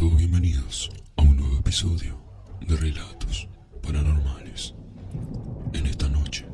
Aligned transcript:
Todos 0.00 0.16
bienvenidos 0.16 0.90
a 1.16 1.22
un 1.24 1.36
nuevo 1.36 1.58
episodio 1.58 2.18
de 2.66 2.74
Relatos 2.74 3.46
Paranormales. 3.82 4.74
En 5.74 5.84
esta 5.84 6.08
noche 6.08 6.46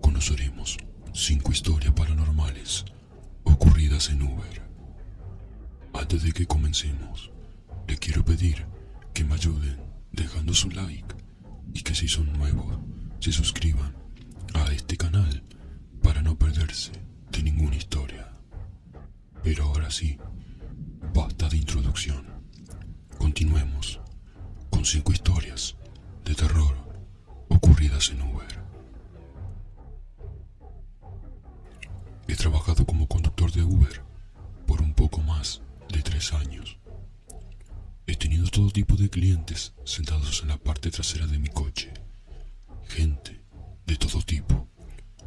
conoceremos 0.00 0.78
cinco 1.12 1.52
historias 1.52 1.92
paranormales 1.92 2.86
ocurridas 3.44 4.08
en 4.08 4.22
Uber. 4.22 4.62
Antes 5.92 6.22
de 6.22 6.32
que 6.32 6.46
comencemos, 6.46 7.30
les 7.86 8.00
quiero 8.00 8.24
pedir 8.24 8.64
que 9.12 9.24
me 9.24 9.34
ayuden 9.34 9.76
dejando 10.10 10.54
su 10.54 10.70
like 10.70 11.14
y 11.74 11.82
que 11.82 11.94
si 11.94 12.08
son 12.08 12.32
nuevos, 12.32 12.78
se 13.20 13.32
suscriban 13.32 13.94
a 14.54 14.72
este 14.72 14.96
canal 14.96 15.42
para 16.02 16.22
no 16.22 16.38
perderse 16.38 16.92
de 17.32 17.42
ninguna 17.42 17.76
historia. 17.76 18.32
Pero 19.42 19.64
ahora 19.64 19.90
sí, 19.90 20.16
basta 21.12 21.50
de 21.50 21.58
introducción. 21.58 22.41
Continuemos 23.42 23.98
con 24.70 24.84
cinco 24.84 25.10
historias 25.10 25.74
de 26.24 26.32
terror 26.32 26.76
ocurridas 27.48 28.10
en 28.10 28.22
Uber. 28.22 28.46
He 32.28 32.36
trabajado 32.36 32.86
como 32.86 33.08
conductor 33.08 33.50
de 33.50 33.64
Uber 33.64 34.00
por 34.64 34.80
un 34.80 34.94
poco 34.94 35.20
más 35.22 35.60
de 35.88 36.02
tres 36.02 36.32
años. 36.32 36.78
He 38.06 38.14
tenido 38.14 38.46
todo 38.48 38.70
tipo 38.70 38.94
de 38.94 39.10
clientes 39.10 39.74
sentados 39.84 40.42
en 40.42 40.48
la 40.50 40.58
parte 40.58 40.92
trasera 40.92 41.26
de 41.26 41.40
mi 41.40 41.48
coche. 41.48 41.92
Gente 42.86 43.42
de 43.86 43.96
todo 43.96 44.22
tipo. 44.22 44.68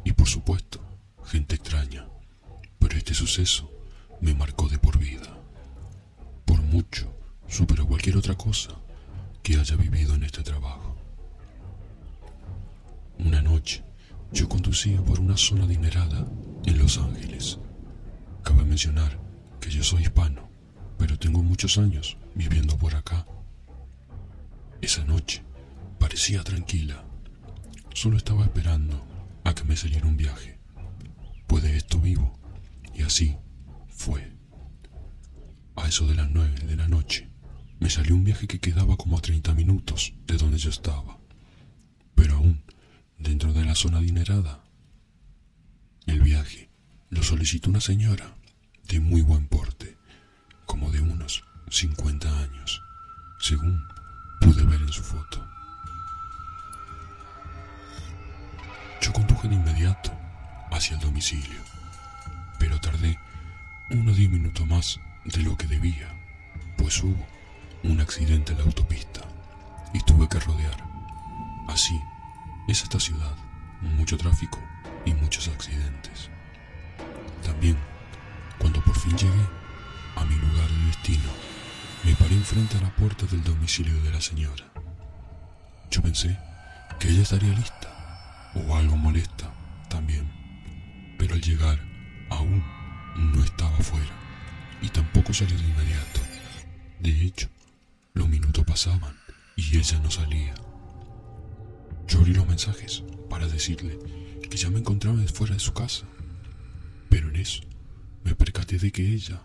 Y 0.04 0.12
por 0.12 0.26
supuesto, 0.26 0.80
gente 1.22 1.56
extraña. 1.56 2.08
Pero 2.78 2.96
este 2.96 3.12
suceso 3.12 3.70
me 4.22 4.32
marcó 4.34 4.70
de 4.70 4.78
por 4.78 4.96
vida. 4.98 5.38
Por 6.46 6.62
mucho, 6.62 7.14
superó 7.48 7.86
cualquier 7.86 8.16
otra 8.16 8.34
cosa 8.34 8.70
que 9.42 9.58
haya 9.58 9.76
vivido 9.76 10.14
en 10.14 10.24
este 10.24 10.42
trabajo. 10.42 10.96
Una 13.18 13.40
noche, 13.40 13.82
yo 14.32 14.48
conducía 14.48 15.00
por 15.02 15.20
una 15.20 15.36
zona 15.36 15.64
adinerada 15.64 16.26
en 16.64 16.78
Los 16.78 16.98
Ángeles. 16.98 17.58
Cabe 18.42 18.64
mencionar 18.64 19.18
que 19.60 19.70
yo 19.70 19.82
soy 19.82 20.02
hispano, 20.02 20.48
pero 20.98 21.18
tengo 21.18 21.42
muchos 21.42 21.78
años 21.78 22.16
viviendo 22.34 22.76
por 22.76 22.94
acá. 22.94 23.26
Esa 24.80 25.04
noche 25.04 25.42
parecía 25.98 26.44
tranquila. 26.44 27.04
Solo 27.94 28.16
estaba 28.18 28.44
esperando 28.44 29.02
a 29.44 29.54
que 29.54 29.64
me 29.64 29.76
saliera 29.76 30.06
un 30.06 30.16
viaje. 30.16 30.58
Pues 31.46 31.62
de 31.62 31.76
esto 31.76 31.98
vivo. 31.98 32.38
Y 32.94 33.02
así 33.02 33.36
fue. 33.88 34.32
A 35.76 35.88
eso 35.88 36.06
de 36.06 36.14
las 36.14 36.30
nueve 36.30 36.58
de 36.60 36.76
la 36.76 36.88
noche, 36.88 37.28
me 37.78 37.90
salió 37.90 38.14
un 38.14 38.24
viaje 38.24 38.46
que 38.46 38.60
quedaba 38.60 38.96
como 38.96 39.18
a 39.18 39.22
30 39.22 39.54
minutos 39.54 40.14
de 40.26 40.36
donde 40.36 40.58
yo 40.58 40.70
estaba. 40.70 41.18
Pero 42.14 42.36
aún 42.36 42.62
dentro 43.18 43.52
de 43.52 43.64
la 43.64 43.74
zona 43.74 43.98
adinerada. 43.98 44.62
El 46.06 46.20
viaje 46.20 46.68
lo 47.10 47.22
solicitó 47.22 47.70
una 47.70 47.80
señora 47.80 48.36
de 48.88 49.00
muy 49.00 49.22
buen 49.22 49.48
porte, 49.48 49.96
como 50.64 50.90
de 50.90 51.00
unos 51.00 51.44
50 51.70 52.42
años, 52.42 52.82
según 53.40 53.82
pude 54.40 54.64
ver 54.64 54.80
en 54.80 54.92
su 54.92 55.02
foto. 55.02 55.44
Yo 59.00 59.12
conduje 59.12 59.48
de 59.48 59.54
inmediato 59.54 60.12
hacia 60.70 60.94
el 60.94 61.00
domicilio, 61.00 61.60
pero 62.58 62.80
tardé 62.80 63.18
unos 63.90 64.16
10 64.16 64.30
minutos 64.30 64.66
más 64.66 65.00
de 65.24 65.42
lo 65.42 65.56
que 65.56 65.66
debía, 65.66 66.08
pues 66.76 67.02
hubo 67.02 67.26
un 67.88 68.00
accidente 68.00 68.52
en 68.52 68.58
la 68.58 68.64
autopista 68.64 69.20
y 69.92 70.00
tuve 70.00 70.28
que 70.28 70.40
rodear. 70.40 70.76
Así 71.68 72.00
es 72.68 72.82
esta 72.82 72.98
ciudad, 72.98 73.34
mucho 73.80 74.16
tráfico 74.16 74.58
y 75.04 75.14
muchos 75.14 75.48
accidentes. 75.48 76.30
También, 77.44 77.76
cuando 78.58 78.82
por 78.82 78.98
fin 78.98 79.16
llegué 79.16 79.46
a 80.16 80.24
mi 80.24 80.34
lugar 80.34 80.68
de 80.68 80.86
destino, 80.86 81.30
me 82.04 82.14
paré 82.14 82.34
enfrente 82.34 82.76
a 82.76 82.80
la 82.80 82.94
puerta 82.94 83.26
del 83.26 83.42
domicilio 83.44 84.00
de 84.02 84.10
la 84.10 84.20
señora. 84.20 84.64
Yo 85.90 86.02
pensé 86.02 86.36
que 86.98 87.08
ella 87.08 87.22
estaría 87.22 87.52
lista 87.52 88.52
o 88.54 88.74
algo 88.74 88.96
molesta 88.96 89.52
también, 89.88 90.28
pero 91.18 91.34
al 91.34 91.40
llegar 91.40 91.78
aún 92.30 92.64
no 93.16 93.44
estaba 93.44 93.76
fuera 93.78 94.12
y 94.82 94.88
tampoco 94.88 95.32
salió 95.32 95.56
de 95.56 95.64
inmediato. 95.64 96.20
De 96.98 97.10
hecho, 97.22 97.48
pasaban 98.66 99.16
y 99.56 99.78
ella 99.78 99.98
no 100.00 100.10
salía. 100.10 100.54
Yo 102.06 102.18
abrí 102.18 102.34
los 102.34 102.46
mensajes 102.46 103.02
para 103.30 103.48
decirle 103.48 103.98
que 104.50 104.56
ya 104.56 104.70
me 104.70 104.80
encontraba 104.80 105.18
fuera 105.32 105.54
de 105.54 105.60
su 105.60 105.72
casa, 105.72 106.06
pero 107.08 107.28
en 107.30 107.36
eso 107.36 107.62
me 108.22 108.34
percaté 108.34 108.78
de 108.78 108.92
que 108.92 109.14
ella 109.14 109.42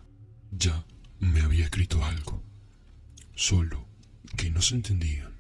ya 0.51 0.85
me 1.19 1.41
había 1.41 1.65
escrito 1.65 2.03
algo, 2.03 2.43
solo 3.35 3.87
que 4.35 4.49
no 4.49 4.61
se 4.61 4.75
entendían. 4.75 5.31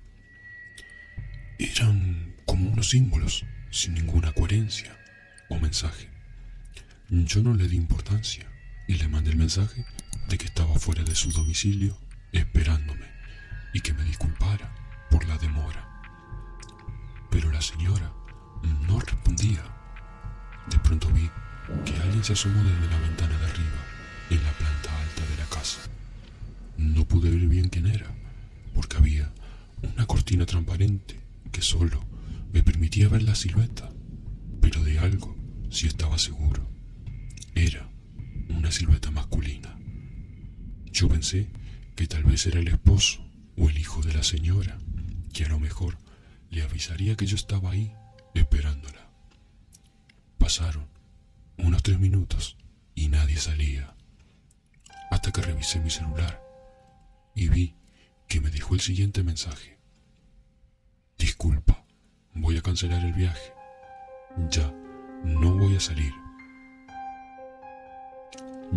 Eran 1.59 2.35
como 2.45 2.69
unos 2.69 2.89
símbolos 2.89 3.45
sin 3.71 3.93
ninguna 3.93 4.31
coherencia 4.31 4.97
o 5.49 5.59
mensaje. 5.59 6.09
Yo 7.09 7.43
no 7.43 7.53
le 7.53 7.67
di 7.67 7.75
importancia 7.75 8.47
y 8.87 8.95
le 8.95 9.07
mandé 9.07 9.31
el 9.31 9.37
mensaje 9.37 9.85
de 10.29 10.37
que 10.37 10.45
estaba 10.45 10.79
fuera 10.79 11.03
de 11.03 11.13
su 11.13 11.31
domicilio 11.31 11.97
esperándome 12.31 13.10
y 13.73 13.81
que 13.81 13.93
me 13.93 14.03
disculpara 14.03 14.73
por 15.09 15.25
la 15.27 15.37
demora. 15.37 15.87
Pero 17.29 17.51
la 17.51 17.61
señora 17.61 18.11
no 18.87 18.99
respondía. 18.99 19.63
De 20.69 20.77
pronto 20.79 21.09
vi 21.09 21.29
que 21.85 21.95
alguien 22.01 22.23
se 22.23 22.33
asomó 22.33 22.63
desde 22.63 22.89
la 22.89 22.99
ventana 22.99 23.37
de 23.37 23.45
arriba, 23.45 23.81
en 24.29 24.43
la 24.43 24.51
planta 24.51 25.01
alta 25.01 25.25
de 25.25 25.37
la 25.37 25.45
casa. 25.45 25.79
No 26.77 27.05
pude 27.05 27.29
ver 27.29 27.47
bien 27.47 27.69
quién 27.69 27.87
era, 27.87 28.07
porque 28.73 28.97
había 28.97 29.31
una 29.81 30.05
cortina 30.05 30.45
transparente 30.45 31.19
que 31.51 31.61
solo 31.61 32.03
me 32.53 32.63
permitía 32.63 33.09
ver 33.09 33.23
la 33.23 33.35
silueta, 33.35 33.89
pero 34.61 34.83
de 34.83 34.99
algo 34.99 35.35
sí 35.69 35.87
estaba 35.87 36.17
seguro. 36.17 36.67
Era 37.55 37.87
una 38.49 38.71
silueta 38.71 39.11
masculina. 39.11 39.75
Yo 40.91 41.07
pensé 41.07 41.49
que 41.95 42.07
tal 42.07 42.23
vez 42.23 42.45
era 42.45 42.59
el 42.59 42.67
esposo 42.67 43.30
o 43.57 43.69
el 43.69 43.77
hijo 43.77 44.01
de 44.01 44.13
la 44.13 44.23
señora, 44.23 44.77
que 45.33 45.45
a 45.45 45.49
lo 45.49 45.59
mejor 45.59 45.97
le 46.49 46.63
avisaría 46.63 47.15
que 47.15 47.25
yo 47.25 47.35
estaba 47.35 47.71
ahí 47.71 47.93
esperándola. 48.33 49.09
Pasaron 50.37 50.87
unos 51.57 51.83
tres 51.83 51.99
minutos 51.99 52.57
y 52.95 53.07
nadie 53.07 53.37
salía, 53.37 53.95
hasta 55.09 55.31
que 55.31 55.41
revisé 55.41 55.79
mi 55.79 55.89
celular 55.89 56.41
y 57.35 57.49
vi 57.49 57.75
que 58.27 58.41
me 58.41 58.49
dejó 58.49 58.73
el 58.73 58.81
siguiente 58.81 59.23
mensaje. 59.23 59.77
Disculpa, 61.17 61.85
voy 62.33 62.57
a 62.57 62.61
cancelar 62.61 63.03
el 63.05 63.13
viaje. 63.13 63.53
Ya, 64.49 64.73
no 65.23 65.55
voy 65.57 65.75
a 65.75 65.79
salir. 65.79 66.13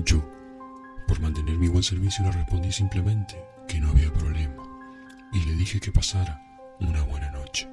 Yo, 0.05 0.29
por 1.07 1.21
mantener 1.21 1.57
mi 1.57 1.69
buen 1.69 1.85
servicio, 1.85 2.25
le 2.25 2.33
respondí 2.33 2.73
simplemente 2.73 3.41
que 3.69 3.81
no 3.81 3.91
había 3.91 4.13
problema 4.13 4.34
y 5.35 5.41
le 5.41 5.55
dije 5.55 5.81
que 5.81 5.91
pasara 5.91 6.41
una 6.79 7.03
buena 7.03 7.29
noche, 7.33 7.69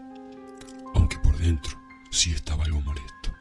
aunque 0.96 1.20
por 1.20 1.38
dentro 1.38 1.80
sí 2.10 2.34
estaba 2.34 2.66
algo 2.66 2.82
molesto, 2.82 3.34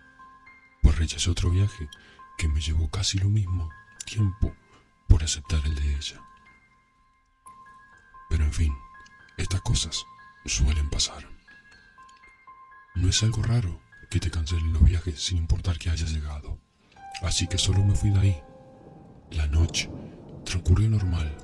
pues 0.82 0.98
rechazé 0.98 1.30
otro 1.30 1.50
viaje 1.50 1.88
que 2.36 2.46
me 2.46 2.60
llevó 2.60 2.88
casi 2.90 3.18
lo 3.18 3.30
mismo 3.30 3.70
tiempo 4.04 4.54
por 5.08 5.24
aceptar 5.24 5.60
el 5.64 5.74
de 5.74 5.96
ella. 5.96 6.20
Pero 8.28 8.44
en 8.44 8.52
fin, 8.52 8.74
estas 9.38 9.62
cosas 9.62 10.04
suelen 10.44 10.90
pasar. 10.90 11.26
No 12.94 13.08
es 13.08 13.22
algo 13.22 13.42
raro 13.42 13.80
que 14.10 14.20
te 14.20 14.30
cancelen 14.30 14.74
los 14.74 14.84
viajes 14.84 15.18
sin 15.22 15.38
importar 15.38 15.78
que 15.78 15.88
hayas 15.88 16.12
llegado, 16.12 16.58
así 17.22 17.46
que 17.46 17.56
solo 17.56 17.82
me 17.84 17.96
fui 17.96 18.10
de 18.10 18.20
ahí. 18.20 18.42
La 19.30 19.46
noche 19.46 19.90
transcurrió 20.44 20.90
normal. 20.90 21.34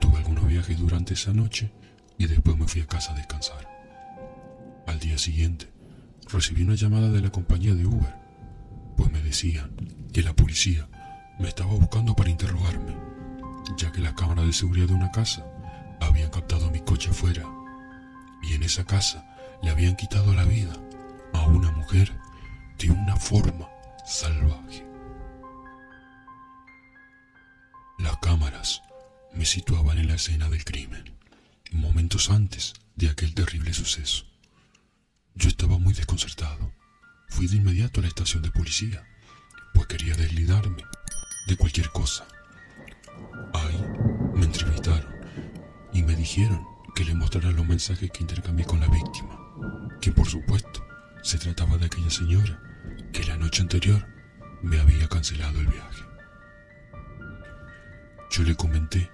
Tuve 0.00 0.16
algunos 0.16 0.46
viajes 0.46 0.78
durante 0.78 1.14
esa 1.14 1.32
noche 1.32 1.72
y 2.18 2.26
después 2.26 2.56
me 2.56 2.66
fui 2.66 2.82
a 2.82 2.86
casa 2.86 3.12
a 3.12 3.16
descansar. 3.16 3.68
Al 4.86 4.98
día 5.00 5.18
siguiente, 5.18 5.70
recibí 6.30 6.62
una 6.62 6.74
llamada 6.74 7.10
de 7.10 7.20
la 7.20 7.30
compañía 7.30 7.74
de 7.74 7.86
Uber, 7.86 8.14
pues 8.96 9.10
me 9.10 9.20
decían 9.20 9.70
que 10.12 10.22
la 10.22 10.34
policía 10.34 10.88
me 11.38 11.48
estaba 11.48 11.72
buscando 11.72 12.14
para 12.14 12.30
interrogarme, 12.30 12.96
ya 13.76 13.92
que 13.92 14.00
la 14.00 14.14
cámara 14.14 14.42
de 14.42 14.52
seguridad 14.52 14.88
de 14.88 14.94
una 14.94 15.10
casa 15.10 15.44
había 16.00 16.30
captado 16.30 16.70
mi 16.70 16.80
coche 16.80 17.10
afuera, 17.10 17.44
y 18.42 18.54
en 18.54 18.62
esa 18.62 18.84
casa 18.84 19.26
le 19.62 19.70
habían 19.70 19.96
quitado 19.96 20.32
la 20.34 20.44
vida 20.44 20.72
a 21.32 21.46
una 21.46 21.70
mujer 21.72 22.12
de 22.78 22.90
una 22.90 23.16
forma 23.16 23.68
salvaje. 24.04 24.86
Las 27.98 28.16
cámaras 28.18 28.82
me 29.34 29.44
situaban 29.44 29.98
en 29.98 30.08
la 30.08 30.14
escena 30.14 30.48
del 30.48 30.64
crimen, 30.64 31.15
momentos 31.72 32.30
antes 32.30 32.74
de 32.94 33.08
aquel 33.08 33.34
terrible 33.34 33.72
suceso. 33.72 34.24
Yo 35.34 35.48
estaba 35.48 35.78
muy 35.78 35.92
desconcertado. 35.92 36.72
Fui 37.28 37.46
de 37.46 37.56
inmediato 37.56 38.00
a 38.00 38.02
la 38.02 38.08
estación 38.08 38.42
de 38.42 38.50
policía, 38.50 39.04
pues 39.74 39.86
quería 39.86 40.14
deslidarme 40.14 40.84
de 41.46 41.56
cualquier 41.56 41.90
cosa. 41.90 42.26
Ahí 43.52 43.84
me 44.34 44.46
entrevistaron 44.46 45.14
y 45.92 46.02
me 46.02 46.16
dijeron 46.16 46.66
que 46.94 47.04
le 47.04 47.14
mostrara 47.14 47.50
los 47.50 47.66
mensajes 47.66 48.10
que 48.10 48.22
intercambié 48.22 48.64
con 48.64 48.80
la 48.80 48.88
víctima, 48.88 49.38
que 50.00 50.12
por 50.12 50.26
supuesto 50.26 50.84
se 51.22 51.38
trataba 51.38 51.76
de 51.76 51.86
aquella 51.86 52.10
señora 52.10 52.62
que 53.12 53.24
la 53.24 53.36
noche 53.36 53.62
anterior 53.62 54.06
me 54.62 54.80
había 54.80 55.08
cancelado 55.08 55.60
el 55.60 55.66
viaje. 55.66 56.04
Yo 58.30 58.42
le 58.42 58.56
comenté 58.56 59.10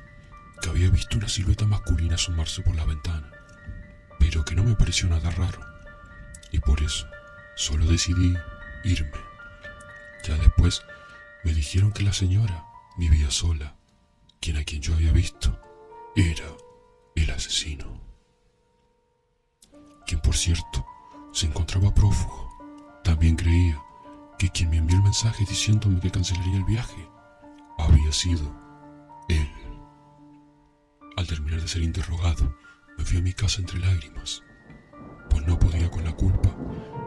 que 0.63 0.71
había 0.71 0.91
visto 0.91 1.19
una 1.19 1.29
silueta 1.29 1.67
masculina 1.67 2.15
asomarse 2.15 2.63
por 2.63 2.77
la 2.77 2.85
ventana, 2.85 3.31
pero 4.19 4.45
que 4.45 4.55
no 4.55 4.63
me 4.63 4.77
pareció 4.77 5.09
nada 5.09 5.31
raro, 5.31 5.61
y 6.53 6.61
por 6.61 6.81
eso 6.81 7.07
solo 7.57 7.85
decidí 7.85 8.35
irme. 8.85 9.19
Ya 10.25 10.37
después 10.37 10.83
me 11.43 11.53
dijeron 11.53 11.93
que 11.93 12.05
la 12.05 12.13
señora 12.13 12.65
vivía 12.97 13.31
sola, 13.31 13.75
quien 14.41 14.57
a 14.57 14.65
quien 14.65 14.81
yo 14.81 14.95
había 14.95 15.13
visto 15.13 15.61
era 16.15 16.47
el 17.17 17.31
asesino, 17.31 18.01
quien 20.07 20.21
por 20.21 20.37
cierto 20.37 20.87
se 21.33 21.47
encontraba 21.47 21.93
prófugo. 21.93 22.51
También 23.03 23.35
creía 23.35 23.83
que 24.39 24.51
quien 24.51 24.71
me 24.71 24.77
envió 24.77 24.97
el 24.97 25.03
mensaje 25.03 25.45
diciéndome 25.45 26.01
que 26.01 26.11
cancelaría 26.11 26.57
el 26.57 26.65
viaje 26.65 27.09
había 27.79 28.13
sido 28.13 28.55
él. 29.29 29.62
Al 31.17 31.27
terminar 31.27 31.61
de 31.61 31.69
ser 31.69 31.83
interrogado, 31.83 32.57
me 32.97 33.05
fui 33.05 33.19
a 33.19 33.23
mi 33.23 33.33
casa 33.33 33.61
entre 33.61 33.79
lágrimas, 33.79 34.43
pues 35.29 35.47
no 35.47 35.59
podía 35.59 35.91
con 35.91 36.05
la 36.05 36.13
culpa 36.13 36.57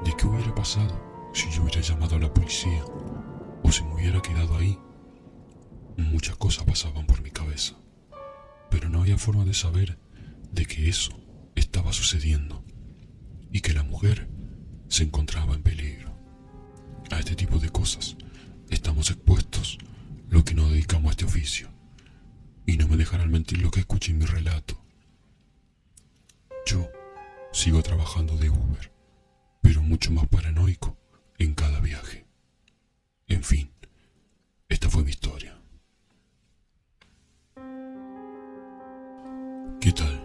de 0.03 0.15
qué 0.15 0.27
hubiera 0.27 0.53
pasado 0.53 1.31
si 1.33 1.49
yo 1.51 1.63
hubiera 1.63 1.81
llamado 1.81 2.15
a 2.15 2.19
la 2.19 2.33
policía 2.33 2.83
o 3.63 3.71
si 3.71 3.83
me 3.83 3.95
hubiera 3.95 4.21
quedado 4.21 4.57
ahí. 4.57 4.77
Muchas 5.97 6.35
cosas 6.37 6.65
pasaban 6.65 7.07
por 7.07 7.21
mi 7.21 7.31
cabeza, 7.31 7.75
pero 8.69 8.89
no 8.89 9.01
había 9.01 9.17
forma 9.17 9.43
de 9.43 9.53
saber 9.53 9.97
de 10.51 10.65
que 10.65 10.87
eso 10.87 11.19
estaba 11.55 11.91
sucediendo 11.91 12.63
y 13.51 13.61
que 13.61 13.73
la 13.73 13.83
mujer 13.83 14.29
se 14.87 15.03
encontraba 15.03 15.55
en 15.55 15.63
peligro. 15.63 16.15
A 17.11 17.19
este 17.19 17.35
tipo 17.35 17.59
de 17.59 17.69
cosas 17.69 18.17
estamos 18.69 19.09
expuestos 19.09 19.77
lo 20.29 20.43
que 20.43 20.53
nos 20.53 20.69
dedicamos 20.69 21.09
a 21.09 21.11
este 21.11 21.25
oficio. 21.25 21.74
Y 22.65 22.77
no 22.77 22.87
me 22.87 22.97
dejarán 22.97 23.31
mentir 23.31 23.61
lo 23.61 23.71
que 23.71 23.81
escuché 23.81 24.11
en 24.11 24.19
mi 24.19 24.25
relato. 24.25 24.81
Yo 26.65 26.89
sigo 27.51 27.83
trabajando 27.83 28.35
de 28.37 28.49
Uber, 28.49 28.91
pero 29.61 29.81
mucho 29.81 30.11
más 30.11 30.27
paranoico 30.27 30.97
en 31.37 31.53
cada 31.53 31.79
viaje. 31.79 32.25
En 33.27 33.43
fin, 33.43 33.71
esta 34.67 34.89
fue 34.89 35.03
mi 35.03 35.11
historia. 35.11 35.59
¿Qué 39.79 39.91
tal? 39.91 40.19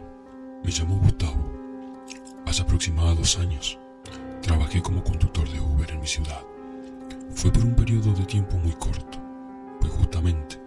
Me 0.65 0.71
llamo 0.71 0.99
Gustavo. 0.99 1.53
Hace 2.47 2.63
aproximadamente 2.63 3.21
dos 3.21 3.39
años 3.39 3.79
trabajé 4.41 4.81
como 4.81 5.05
conductor 5.05 5.47
de 5.49 5.61
Uber 5.61 5.91
en 5.91 6.01
mi 6.01 6.07
ciudad. 6.07 6.43
Fue 7.35 7.53
por 7.53 7.65
un 7.65 7.77
periodo 7.77 8.13
de 8.15 8.25
tiempo 8.25 8.57
muy 8.57 8.73
corto, 8.73 9.19
pues 9.81 9.93
justamente 9.93 10.59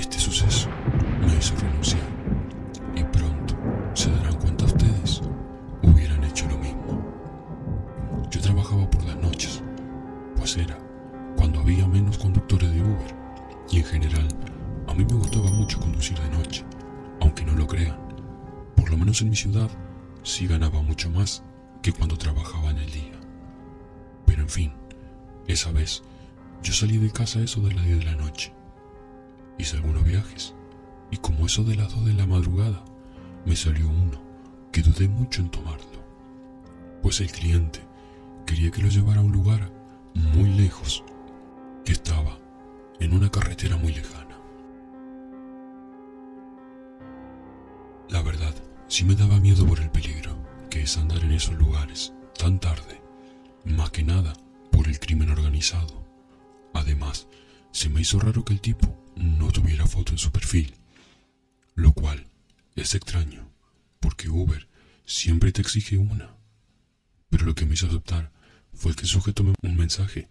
este 0.00 0.18
suceso 0.18 0.68
me 1.20 1.36
hizo 1.36 1.54
renunciar. 1.56 2.02
Y 2.96 3.02
pronto 3.04 3.56
se 3.94 4.10
darán 4.10 4.36
cuenta 4.36 4.64
ustedes, 4.64 5.22
hubieran 5.82 6.22
hecho 6.24 6.46
lo 6.48 6.58
mismo. 6.58 7.02
Yo 8.30 8.40
trabajaba 8.40 8.88
por 8.90 9.04
las 9.04 9.16
noches, 9.16 9.62
pues 10.36 10.56
era 10.56 10.78
cuando 11.36 11.60
había 11.60 11.86
menos 11.86 12.18
conductores 12.18 12.72
de 12.72 12.82
Uber. 12.82 13.14
Y 13.70 13.78
en 13.78 13.84
general, 13.84 14.28
a 14.86 14.94
mí 14.94 15.04
me 15.04 15.14
gustaba 15.14 15.50
mucho 15.50 15.80
conducir 15.80 16.18
de 16.18 16.30
noche, 16.30 16.64
aunque 17.20 17.44
no 17.44 17.54
lo 17.54 17.66
crean. 17.66 17.98
Por 18.76 18.90
lo 18.90 18.96
menos 18.96 19.22
en 19.22 19.30
mi 19.30 19.36
ciudad, 19.36 19.70
sí 20.22 20.46
ganaba 20.46 20.82
mucho 20.82 21.10
más 21.10 21.42
que 21.82 21.92
cuando 21.92 22.16
trabajaba 22.16 22.70
en 22.70 22.78
el 22.78 22.90
día. 22.90 23.20
Pero 24.26 24.42
en 24.42 24.48
fin, 24.48 24.72
esa 25.46 25.70
vez 25.72 26.02
yo 26.62 26.72
salí 26.72 26.98
de 26.98 27.10
casa 27.10 27.40
eso 27.40 27.60
de 27.60 27.74
las 27.74 27.84
10 27.84 27.98
de 27.98 28.04
la 28.04 28.16
noche. 28.16 28.52
Hice 29.58 29.76
algunos 29.76 30.04
viajes 30.04 30.54
y 31.10 31.16
como 31.18 31.46
eso 31.46 31.64
de 31.64 31.76
las 31.76 31.94
2 31.94 32.06
de 32.06 32.14
la 32.14 32.26
madrugada 32.26 32.84
me 33.44 33.56
salió 33.56 33.88
uno 33.88 34.20
que 34.72 34.82
dudé 34.82 35.08
mucho 35.08 35.42
en 35.42 35.50
tomarlo. 35.50 36.04
Pues 37.02 37.20
el 37.20 37.30
cliente 37.30 37.80
quería 38.46 38.70
que 38.70 38.82
lo 38.82 38.88
llevara 38.88 39.20
a 39.20 39.24
un 39.24 39.32
lugar 39.32 39.70
muy 40.14 40.50
lejos 40.50 41.04
que 41.84 41.92
estaba 41.92 42.38
en 42.98 43.12
una 43.12 43.30
carretera 43.30 43.76
muy 43.76 43.92
lejana. 43.92 44.38
La 48.08 48.22
verdad, 48.22 48.54
sí 48.88 49.04
me 49.04 49.14
daba 49.14 49.40
miedo 49.40 49.66
por 49.66 49.80
el 49.80 49.90
peligro 49.90 50.36
que 50.70 50.82
es 50.82 50.96
andar 50.98 51.22
en 51.22 51.32
esos 51.32 51.54
lugares 51.54 52.12
tan 52.36 52.58
tarde, 52.58 53.00
más 53.64 53.90
que 53.90 54.02
nada 54.02 54.32
por 54.70 54.88
el 54.88 54.98
crimen 54.98 55.30
organizado. 55.30 56.04
Además, 56.72 57.28
se 57.74 57.88
me 57.88 58.00
hizo 58.00 58.20
raro 58.20 58.44
que 58.44 58.52
el 58.52 58.60
tipo 58.60 59.12
no 59.16 59.50
tuviera 59.50 59.84
foto 59.84 60.12
en 60.12 60.18
su 60.18 60.30
perfil, 60.30 60.76
lo 61.74 61.92
cual 61.92 62.30
es 62.76 62.94
extraño, 62.94 63.50
porque 63.98 64.28
Uber 64.28 64.68
siempre 65.04 65.50
te 65.50 65.60
exige 65.60 65.98
una. 65.98 66.36
Pero 67.30 67.46
lo 67.46 67.56
que 67.56 67.66
me 67.66 67.74
hizo 67.74 67.88
aceptar 67.88 68.30
fue 68.72 68.94
que 68.94 69.02
el 69.02 69.08
sujeto 69.08 69.42
me 69.42 69.54
un 69.62 69.76
mensaje 69.76 70.28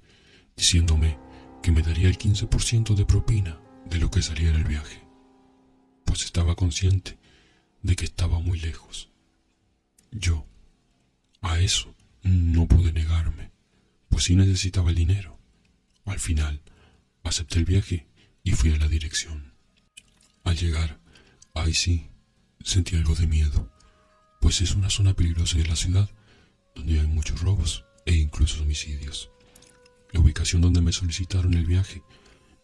diciéndome 0.56 1.18
que 1.62 1.74
me 1.74 1.82
daría 1.82 2.08
el 2.08 2.18
15% 2.18 2.96
de 2.96 3.06
propina 3.06 3.60
de 3.90 3.98
lo 4.00 4.10
que 4.10 4.22
saliera 4.22 4.58
el 4.58 4.64
viaje, 4.64 5.04
pues 6.06 6.24
estaba 6.24 6.56
consciente 6.56 7.20
de 7.82 7.98
que 7.98 8.06
estaba 8.06 8.40
muy 8.40 8.58
lejos. 8.58 9.12
Yo, 10.12 10.48
a 11.42 11.60
eso, 11.60 11.94
no 12.22 12.68
pude 12.70 12.94
negarme, 12.94 13.52
pues 14.08 14.24
sí 14.24 14.36
necesitaba 14.38 14.92
el 14.92 14.96
dinero. 14.96 15.38
Al 16.06 16.20
final, 16.20 16.62
acepté 17.24 17.60
el 17.60 17.66
viaje 17.66 18.08
y 18.44 18.52
fui 18.52 18.74
a 18.74 18.78
la 18.78 18.88
dirección. 18.88 19.54
Al 20.44 20.58
llegar, 20.58 21.00
ahí 21.54 21.74
sí, 21.74 22.10
sentí 22.64 22.96
algo 22.96 23.16
de 23.16 23.28
miedo, 23.28 23.72
pues 24.42 24.62
es 24.62 24.76
una 24.76 24.90
zona 24.90 25.14
peligrosa 25.14 25.58
de 25.58 25.68
la 25.68 25.76
ciudad, 25.76 26.10
donde 26.76 27.00
hay 27.00 27.08
muchos 27.08 27.42
robos 27.42 27.86
e 28.06 28.16
incluso 28.16 28.62
homicidios. 28.62 29.30
La 30.12 30.20
ubicación 30.20 30.62
donde 30.62 30.82
me 30.82 30.92
solicitaron 30.92 31.54
el 31.54 31.66
viaje 31.66 32.04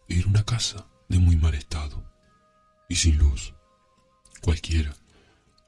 era 0.08 0.28
una 0.28 0.44
casa 0.44 0.86
de 1.08 1.18
muy 1.18 1.36
mal 1.36 1.54
estado 1.54 2.04
y 2.88 2.96
sin 2.96 3.18
luz. 3.18 3.54
Cualquiera 4.42 4.94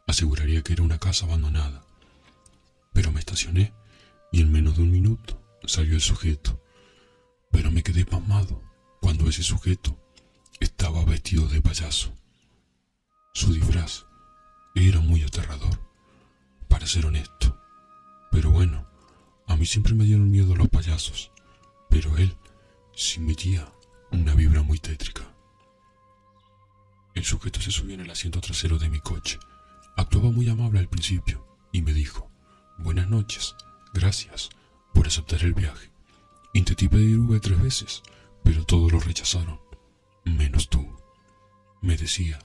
aseguraría 0.07 0.63
que 0.63 0.75
era 0.75 0.83
una 0.83 0.99
casa 0.99 1.27
abandonada. 1.27 1.85
Pero 2.93 3.11
me 3.11 3.21
estacioné 3.21 3.73
y 4.31 4.41
en 4.43 4.53
menos 4.53 4.77
de 4.77 4.83
un 4.83 4.93
minuto 4.93 5.41
salió 5.67 5.95
el 5.95 6.01
sujeto 6.01 6.63
pero 7.53 7.71
me 7.71 7.85
quedé 7.85 8.05
pasmado 8.05 8.61
cuando 9.03 9.29
ese 9.29 9.43
sujeto 9.43 9.99
estaba 10.61 11.05
vestido 11.05 11.49
de 11.49 11.61
payaso. 11.61 12.15
Su 13.35 13.53
disfraz 13.53 14.07
era 14.77 15.01
muy 15.01 15.25
aterrador, 15.25 15.77
para 16.69 16.87
ser 16.87 17.07
honesto. 17.07 17.61
Pero 18.31 18.53
bueno, 18.53 18.87
a 19.49 19.57
mí 19.57 19.67
siempre 19.67 19.95
me 19.95 20.05
dieron 20.05 20.31
miedo 20.31 20.55
los 20.55 20.69
payasos, 20.69 21.33
pero 21.91 22.17
él 22.17 22.37
sí 22.95 23.19
metía 23.19 23.71
una 24.13 24.37
vibra 24.37 24.63
muy 24.63 24.79
tétrica. 24.79 25.29
El 27.15 27.25
sujeto 27.25 27.61
se 27.61 27.73
subió 27.73 27.95
en 27.95 28.03
el 28.03 28.11
asiento 28.11 28.41
trasero 28.41 28.79
de 28.79 28.89
mi 28.89 29.01
coche. 29.01 29.41
Actuaba 29.97 30.31
muy 30.31 30.49
amable 30.49 30.79
al 30.79 30.89
principio 30.89 31.45
y 31.73 31.83
me 31.83 31.93
dijo, 31.93 32.31
buenas 32.79 33.09
noches, 33.09 33.57
gracias 33.93 34.51
por 34.95 35.09
aceptar 35.09 35.43
el 35.43 35.55
viaje. 35.55 35.91
Intenté 36.55 36.89
pedir 36.89 37.19
Uber 37.19 37.41
tres 37.41 37.61
veces, 37.61 38.03
pero 38.43 38.65
todos 38.65 38.93
lo 38.93 39.01
rechazaron, 39.01 39.61
menos 40.25 40.69
tú. 40.69 40.87
Me 41.81 41.97
decía, 41.97 42.39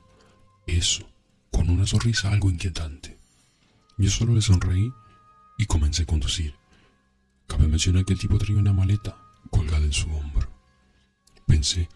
eso, 0.65 1.07
con 1.51 1.69
una 1.69 1.85
sonrisa 1.85 2.31
algo 2.31 2.49
inquietante. 2.49 3.17
Yo 3.97 4.09
solo 4.09 4.33
le 4.33 4.41
sonreí 4.41 4.91
y 5.57 5.65
comencé 5.65 6.03
a 6.03 6.05
conducir. 6.05 6.55
Cabe 7.47 7.67
mencionar 7.67 8.05
que 8.05 8.13
el 8.13 8.19
tipo 8.19 8.37
traía 8.37 8.59
una 8.59 8.73
maleta 8.73 9.17
colgada 9.49 9.85
en 9.85 9.93
su 9.93 10.11
hombro. 10.13 10.49
Pensé 11.45 11.89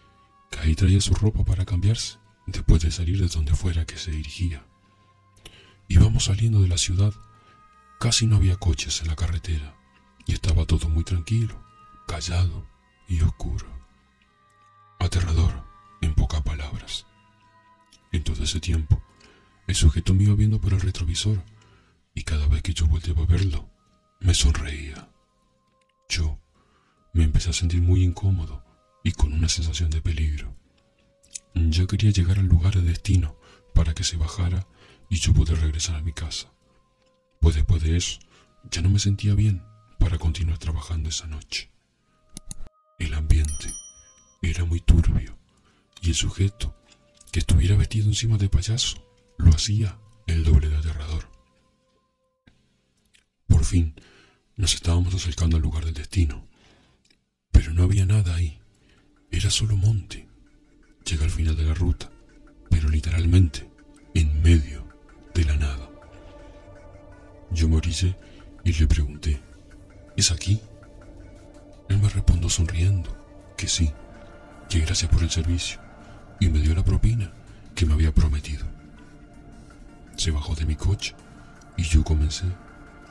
que 0.49 0.59
ahí 0.59 0.75
traía 0.75 1.01
su 1.01 1.13
ropa 1.13 1.43
para 1.43 1.65
cambiarse 1.65 2.17
después 2.47 2.81
de 2.81 2.91
salir 2.91 3.19
de 3.19 3.27
donde 3.27 3.53
fuera 3.53 3.85
que 3.85 3.97
se 3.97 4.11
dirigía. 4.11 4.65
Íbamos 5.87 6.25
saliendo 6.25 6.61
de 6.61 6.69
la 6.69 6.77
ciudad, 6.77 7.13
casi 7.99 8.25
no 8.25 8.37
había 8.37 8.55
coches 8.55 9.01
en 9.01 9.09
la 9.09 9.15
carretera 9.15 9.75
y 10.25 10.33
estaba 10.33 10.65
todo 10.65 10.87
muy 10.89 11.03
tranquilo 11.03 11.61
callado 12.07 12.65
y 13.07 13.21
oscuro. 13.21 13.80
Aterrador, 15.01 15.51
en 16.01 16.13
pocas 16.13 16.43
palabras. 16.43 17.07
En 18.11 18.23
todo 18.23 18.43
ese 18.43 18.59
tiempo, 18.59 19.01
el 19.65 19.73
sujeto 19.73 20.13
me 20.13 20.25
iba 20.25 20.35
viendo 20.35 20.61
por 20.61 20.73
el 20.73 20.79
retrovisor 20.79 21.43
y 22.13 22.21
cada 22.21 22.45
vez 22.47 22.61
que 22.61 22.75
yo 22.75 22.85
volteaba 22.85 23.23
a 23.23 23.25
verlo, 23.25 23.67
me 24.19 24.35
sonreía. 24.35 25.09
Yo 26.07 26.39
me 27.13 27.23
empecé 27.23 27.49
a 27.49 27.53
sentir 27.53 27.81
muy 27.81 28.03
incómodo 28.03 28.63
y 29.03 29.13
con 29.13 29.33
una 29.33 29.49
sensación 29.49 29.89
de 29.89 30.03
peligro. 30.03 30.53
Ya 31.55 31.87
quería 31.87 32.11
llegar 32.11 32.37
al 32.37 32.45
lugar 32.45 32.75
de 32.75 32.83
destino 32.83 33.35
para 33.73 33.95
que 33.95 34.03
se 34.03 34.17
bajara 34.17 34.67
y 35.09 35.15
yo 35.15 35.33
poder 35.33 35.59
regresar 35.61 35.95
a 35.95 36.03
mi 36.03 36.13
casa. 36.13 36.53
Pues 37.39 37.55
después 37.55 37.81
de 37.81 37.97
eso, 37.97 38.19
ya 38.69 38.83
no 38.83 38.91
me 38.91 38.99
sentía 38.99 39.33
bien 39.33 39.63
para 39.97 40.19
continuar 40.19 40.59
trabajando 40.59 41.09
esa 41.09 41.25
noche. 41.25 41.71
El 42.99 43.15
ambiente 43.15 43.80
era 44.41 44.65
muy 44.65 44.79
turbio 44.79 45.37
y 46.01 46.09
el 46.09 46.15
sujeto 46.15 46.75
que 47.31 47.39
estuviera 47.39 47.75
vestido 47.75 48.07
encima 48.07 48.37
de 48.37 48.49
payaso 48.49 49.05
lo 49.37 49.51
hacía 49.51 49.97
el 50.27 50.43
doble 50.43 50.69
de 50.69 50.77
aterrador. 50.77 51.29
Por 53.47 53.63
fin 53.63 53.95
nos 54.55 54.73
estábamos 54.73 55.13
acercando 55.13 55.57
al 55.57 55.63
lugar 55.63 55.85
del 55.85 55.93
destino, 55.93 56.47
pero 57.51 57.73
no 57.73 57.83
había 57.83 58.05
nada 58.05 58.35
ahí, 58.35 58.59
era 59.31 59.49
solo 59.49 59.77
monte. 59.77 60.27
Llega 61.05 61.23
al 61.23 61.31
final 61.31 61.55
de 61.55 61.63
la 61.63 61.73
ruta, 61.73 62.11
pero 62.69 62.89
literalmente 62.89 63.69
en 64.13 64.41
medio 64.41 64.87
de 65.33 65.45
la 65.45 65.55
nada. 65.55 65.89
Yo 67.51 67.67
me 67.67 67.77
orillé 67.77 68.15
y 68.63 68.73
le 68.73 68.87
pregunté, 68.87 69.39
¿es 70.15 70.31
aquí? 70.31 70.59
Él 71.89 71.97
me 71.97 72.09
respondió 72.09 72.49
sonriendo 72.49 73.17
que 73.57 73.67
sí, 73.67 73.91
gracias 74.79 75.11
por 75.11 75.21
el 75.21 75.29
servicio, 75.29 75.79
y 76.39 76.49
me 76.49 76.59
dio 76.59 76.73
la 76.73 76.83
propina 76.83 77.31
que 77.75 77.85
me 77.85 77.93
había 77.93 78.13
prometido. 78.13 78.65
Se 80.15 80.31
bajó 80.31 80.55
de 80.55 80.65
mi 80.65 80.75
coche 80.75 81.15
y 81.77 81.83
yo 81.83 82.03
comencé 82.03 82.45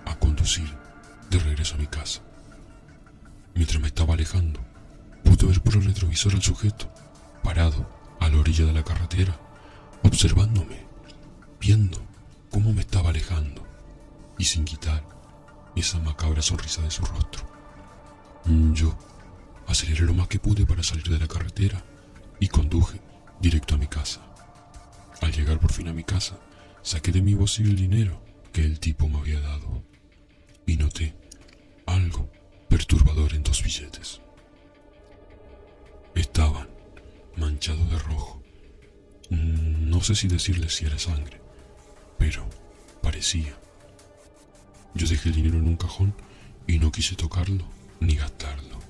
a 0.04 0.16
conducir 0.16 0.68
de 1.30 1.38
regreso 1.38 1.74
a 1.74 1.78
mi 1.78 1.86
casa. 1.86 2.20
Mientras 3.54 3.80
me 3.80 3.88
estaba 3.88 4.14
alejando, 4.14 4.60
pude 5.24 5.46
ver 5.46 5.60
por 5.60 5.74
el 5.74 5.84
retrovisor 5.84 6.34
al 6.34 6.42
sujeto, 6.42 6.90
parado 7.42 7.88
a 8.20 8.28
la 8.28 8.38
orilla 8.38 8.64
de 8.64 8.72
la 8.72 8.84
carretera, 8.84 9.36
observándome, 10.02 10.86
viendo 11.60 12.00
cómo 12.50 12.72
me 12.72 12.80
estaba 12.80 13.10
alejando 13.10 13.66
y 14.38 14.44
sin 14.44 14.64
quitar 14.64 15.04
esa 15.76 15.98
macabra 15.98 16.42
sonrisa 16.42 16.82
de 16.82 16.90
su 16.90 17.04
rostro. 17.04 17.44
Yo 18.72 18.96
aceleré 19.70 20.04
lo 20.04 20.14
más 20.14 20.28
que 20.28 20.40
pude 20.40 20.66
para 20.66 20.82
salir 20.82 21.08
de 21.08 21.18
la 21.18 21.28
carretera 21.28 21.84
y 22.40 22.48
conduje 22.48 23.00
directo 23.40 23.74
a 23.74 23.78
mi 23.78 23.86
casa. 23.86 24.20
Al 25.20 25.32
llegar 25.32 25.60
por 25.60 25.72
fin 25.72 25.88
a 25.88 25.92
mi 25.92 26.02
casa, 26.02 26.38
saqué 26.82 27.12
de 27.12 27.22
mi 27.22 27.34
bolsillo 27.34 27.70
el 27.70 27.76
dinero 27.76 28.20
que 28.52 28.64
el 28.64 28.80
tipo 28.80 29.08
me 29.08 29.18
había 29.18 29.40
dado 29.40 29.84
y 30.66 30.76
noté 30.76 31.14
algo 31.86 32.30
perturbador 32.68 33.34
en 33.34 33.42
dos 33.42 33.62
billetes. 33.62 34.20
Estaban 36.14 36.68
manchados 37.36 37.88
de 37.90 37.98
rojo. 37.98 38.42
No 39.30 40.02
sé 40.02 40.14
si 40.16 40.26
decirles 40.26 40.74
si 40.74 40.86
era 40.86 40.98
sangre, 40.98 41.40
pero 42.18 42.48
parecía. 43.02 43.56
Yo 44.94 45.06
dejé 45.06 45.28
el 45.28 45.36
dinero 45.36 45.58
en 45.58 45.68
un 45.68 45.76
cajón 45.76 46.14
y 46.66 46.78
no 46.78 46.90
quise 46.90 47.14
tocarlo 47.14 47.64
ni 48.00 48.16
gastarlo. 48.16 48.89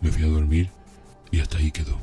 Me 0.00 0.10
fui 0.10 0.24
a 0.24 0.28
dormir 0.28 0.70
y 1.30 1.40
hasta 1.40 1.58
ahí 1.58 1.70
quedó. 1.70 1.98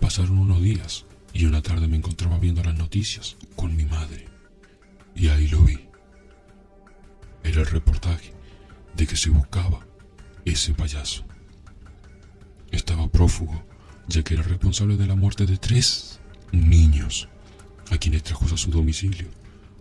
Pasaron 0.00 0.38
unos 0.38 0.62
días 0.62 1.04
y 1.32 1.44
una 1.44 1.62
tarde 1.62 1.88
me 1.88 1.96
encontraba 1.96 2.38
viendo 2.38 2.62
las 2.62 2.76
noticias 2.76 3.36
con 3.56 3.76
mi 3.76 3.84
madre. 3.84 4.26
Y 5.14 5.28
ahí 5.28 5.48
lo 5.48 5.62
vi. 5.62 5.78
Era 7.44 7.60
el 7.60 7.66
reportaje 7.66 8.32
de 8.96 9.06
que 9.06 9.16
se 9.16 9.30
buscaba 9.30 9.86
ese 10.44 10.74
payaso. 10.74 11.24
Estaba 12.70 13.08
prófugo, 13.08 13.62
ya 14.08 14.22
que 14.22 14.34
era 14.34 14.42
responsable 14.42 14.96
de 14.96 15.06
la 15.06 15.14
muerte 15.14 15.46
de 15.46 15.58
tres 15.58 16.20
niños, 16.52 17.28
a 17.90 17.98
quienes 17.98 18.22
trajo 18.22 18.46
a 18.46 18.56
su 18.56 18.70
domicilio, 18.70 19.28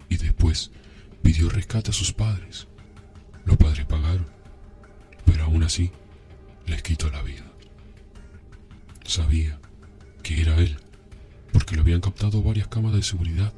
y 0.10 0.18
después 0.18 0.72
pidió 1.22 1.50
rescate 1.50 1.92
a 1.92 1.94
sus 1.94 2.12
padres. 2.14 2.68
Los 3.46 3.58
padres 3.58 3.86
pagaron, 3.86 4.28
pero 5.26 5.46
aún 5.46 5.64
así 5.64 5.92
les 6.72 6.82
quitó 6.82 7.10
la 7.10 7.22
vida. 7.22 7.44
Sabía 9.06 9.60
que 10.24 10.42
era 10.42 10.56
él, 10.58 10.78
porque 11.52 11.76
lo 11.76 11.82
habían 11.82 12.00
captado 12.00 12.42
varias 12.42 12.70
cámaras 12.70 12.98
de 12.98 13.04
seguridad 13.04 13.54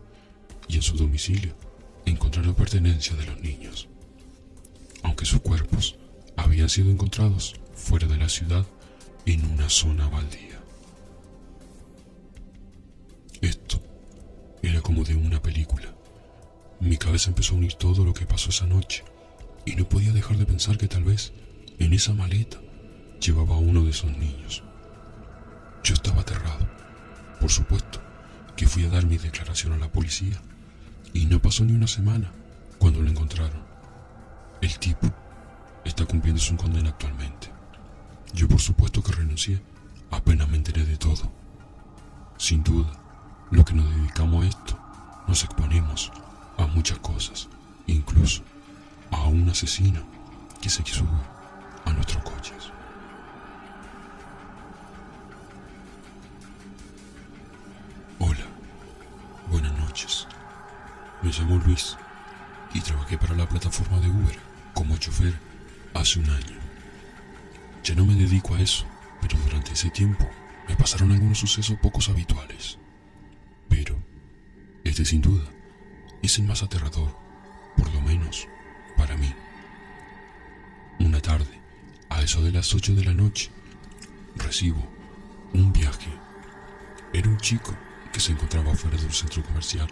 y 0.67 0.77
en 0.77 0.81
su 0.81 0.97
domicilio 0.97 1.53
encontraron 2.05 2.55
pertenencia 2.55 3.15
de 3.15 3.25
los 3.27 3.39
niños. 3.39 3.87
Aunque 5.03 5.25
sus 5.25 5.41
cuerpos 5.41 5.95
habían 6.35 6.69
sido 6.69 6.89
encontrados 6.89 7.55
fuera 7.75 8.07
de 8.07 8.17
la 8.17 8.29
ciudad 8.29 8.65
en 9.25 9.45
una 9.45 9.69
zona 9.69 10.07
baldía. 10.07 10.59
Esto 13.41 13.79
era 14.63 14.81
como 14.81 15.03
de 15.03 15.15
una 15.15 15.41
película. 15.41 15.93
Mi 16.79 16.97
cabeza 16.97 17.29
empezó 17.29 17.53
a 17.53 17.57
unir 17.57 17.73
todo 17.75 18.03
lo 18.05 18.13
que 18.13 18.25
pasó 18.25 18.49
esa 18.49 18.65
noche 18.65 19.03
y 19.65 19.75
no 19.75 19.87
podía 19.87 20.13
dejar 20.13 20.37
de 20.37 20.45
pensar 20.45 20.77
que 20.77 20.87
tal 20.87 21.03
vez 21.03 21.31
en 21.77 21.93
esa 21.93 22.13
maleta 22.13 22.59
llevaba 23.23 23.55
a 23.55 23.59
uno 23.59 23.83
de 23.83 23.91
esos 23.91 24.11
niños. 24.17 24.63
Yo 25.83 25.93
estaba 25.93 26.21
aterrado. 26.21 26.67
Por 27.39 27.49
supuesto 27.49 28.01
que 28.55 28.67
fui 28.67 28.85
a 28.85 28.89
dar 28.89 29.05
mi 29.05 29.17
declaración 29.17 29.73
a 29.73 29.77
la 29.77 29.91
policía 29.91 30.41
y 31.13 31.25
no 31.25 31.41
pasó 31.41 31.63
ni 31.63 31.73
una 31.73 31.87
semana 31.87 32.31
cuando 32.77 33.01
lo 33.01 33.09
encontraron. 33.09 33.63
El 34.61 34.77
tipo 34.77 35.07
está 35.85 36.05
cumpliendo 36.05 36.41
su 36.41 36.55
condena 36.57 36.89
actualmente. 36.89 37.49
Yo 38.33 38.47
por 38.47 38.59
supuesto 38.59 39.01
que 39.01 39.13
renuncié 39.13 39.61
apenas 40.11 40.49
me 40.49 40.57
enteré 40.57 40.85
de 40.85 40.97
todo. 40.97 41.31
Sin 42.37 42.63
duda, 42.63 42.91
lo 43.51 43.63
que 43.63 43.73
nos 43.73 43.89
dedicamos 43.95 44.43
a 44.43 44.47
esto, 44.49 44.77
nos 45.27 45.43
exponemos 45.43 46.11
a 46.57 46.67
muchas 46.67 46.97
cosas, 46.99 47.47
incluso 47.87 48.43
a 49.11 49.27
un 49.27 49.47
asesino 49.49 50.01
que 50.61 50.69
se 50.69 50.83
sube 50.85 51.07
a 51.85 51.93
nuestros 51.93 52.23
coches. 52.23 52.73
Me 61.23 61.31
llamo 61.31 61.55
Luis 61.65 61.95
y 62.73 62.81
trabajé 62.81 63.17
para 63.17 63.33
la 63.33 63.47
plataforma 63.47 63.97
de 64.01 64.09
Uber 64.09 64.37
como 64.73 64.97
chofer 64.97 65.33
hace 65.93 66.19
un 66.19 66.29
año. 66.29 66.59
Ya 67.81 67.95
no 67.95 68.05
me 68.05 68.13
dedico 68.15 68.55
a 68.55 68.59
eso, 68.59 68.85
pero 69.21 69.37
durante 69.37 69.71
ese 69.71 69.89
tiempo 69.89 70.29
me 70.67 70.75
pasaron 70.75 71.13
algunos 71.13 71.39
sucesos 71.39 71.77
pocos 71.81 72.09
habituales. 72.09 72.77
Pero, 73.69 73.95
este 74.83 75.05
sin 75.05 75.21
duda, 75.21 75.45
es 76.21 76.37
el 76.39 76.43
más 76.43 76.61
aterrador, 76.61 77.15
por 77.77 77.93
lo 77.93 78.01
menos 78.01 78.49
para 78.97 79.15
mí. 79.15 79.33
Una 80.99 81.21
tarde, 81.21 81.57
a 82.09 82.21
eso 82.21 82.43
de 82.43 82.51
las 82.51 82.75
8 82.75 82.95
de 82.95 83.05
la 83.05 83.13
noche, 83.13 83.49
recibo 84.35 84.85
un 85.53 85.71
viaje. 85.71 86.11
Era 87.13 87.29
un 87.29 87.37
chico 87.37 87.73
que 88.11 88.19
se 88.19 88.33
encontraba 88.33 88.75
fuera 88.75 88.97
de 88.97 89.05
un 89.05 89.13
centro 89.13 89.41
comercial, 89.41 89.87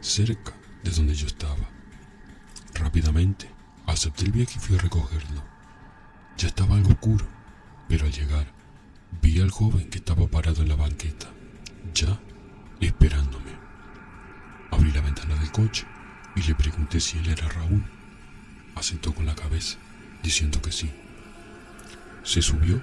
cerca 0.00 0.54
de 0.82 0.90
donde 0.90 1.14
yo 1.14 1.26
estaba. 1.26 1.68
Rápidamente, 2.74 3.50
acepté 3.86 4.24
el 4.24 4.32
viaje 4.32 4.54
y 4.56 4.60
fui 4.60 4.76
a 4.76 4.80
recogerlo. 4.80 5.42
Ya 6.38 6.48
estaba 6.48 6.76
algo 6.76 6.90
oscuro, 6.90 7.26
pero 7.88 8.06
al 8.06 8.12
llegar, 8.12 8.46
vi 9.20 9.40
al 9.40 9.50
joven 9.50 9.90
que 9.90 9.98
estaba 9.98 10.26
parado 10.28 10.62
en 10.62 10.68
la 10.68 10.76
banqueta, 10.76 11.28
ya 11.94 12.18
esperándome. 12.80 13.50
Abrí 14.70 14.92
la 14.92 15.00
ventana 15.00 15.34
del 15.34 15.50
coche 15.50 15.86
y 16.36 16.42
le 16.42 16.54
pregunté 16.54 17.00
si 17.00 17.18
él 17.18 17.28
era 17.28 17.48
Raúl. 17.48 17.84
Asentó 18.74 19.12
con 19.14 19.26
la 19.26 19.34
cabeza, 19.34 19.76
diciendo 20.22 20.62
que 20.62 20.72
sí. 20.72 20.90
Se 22.22 22.40
subió 22.40 22.82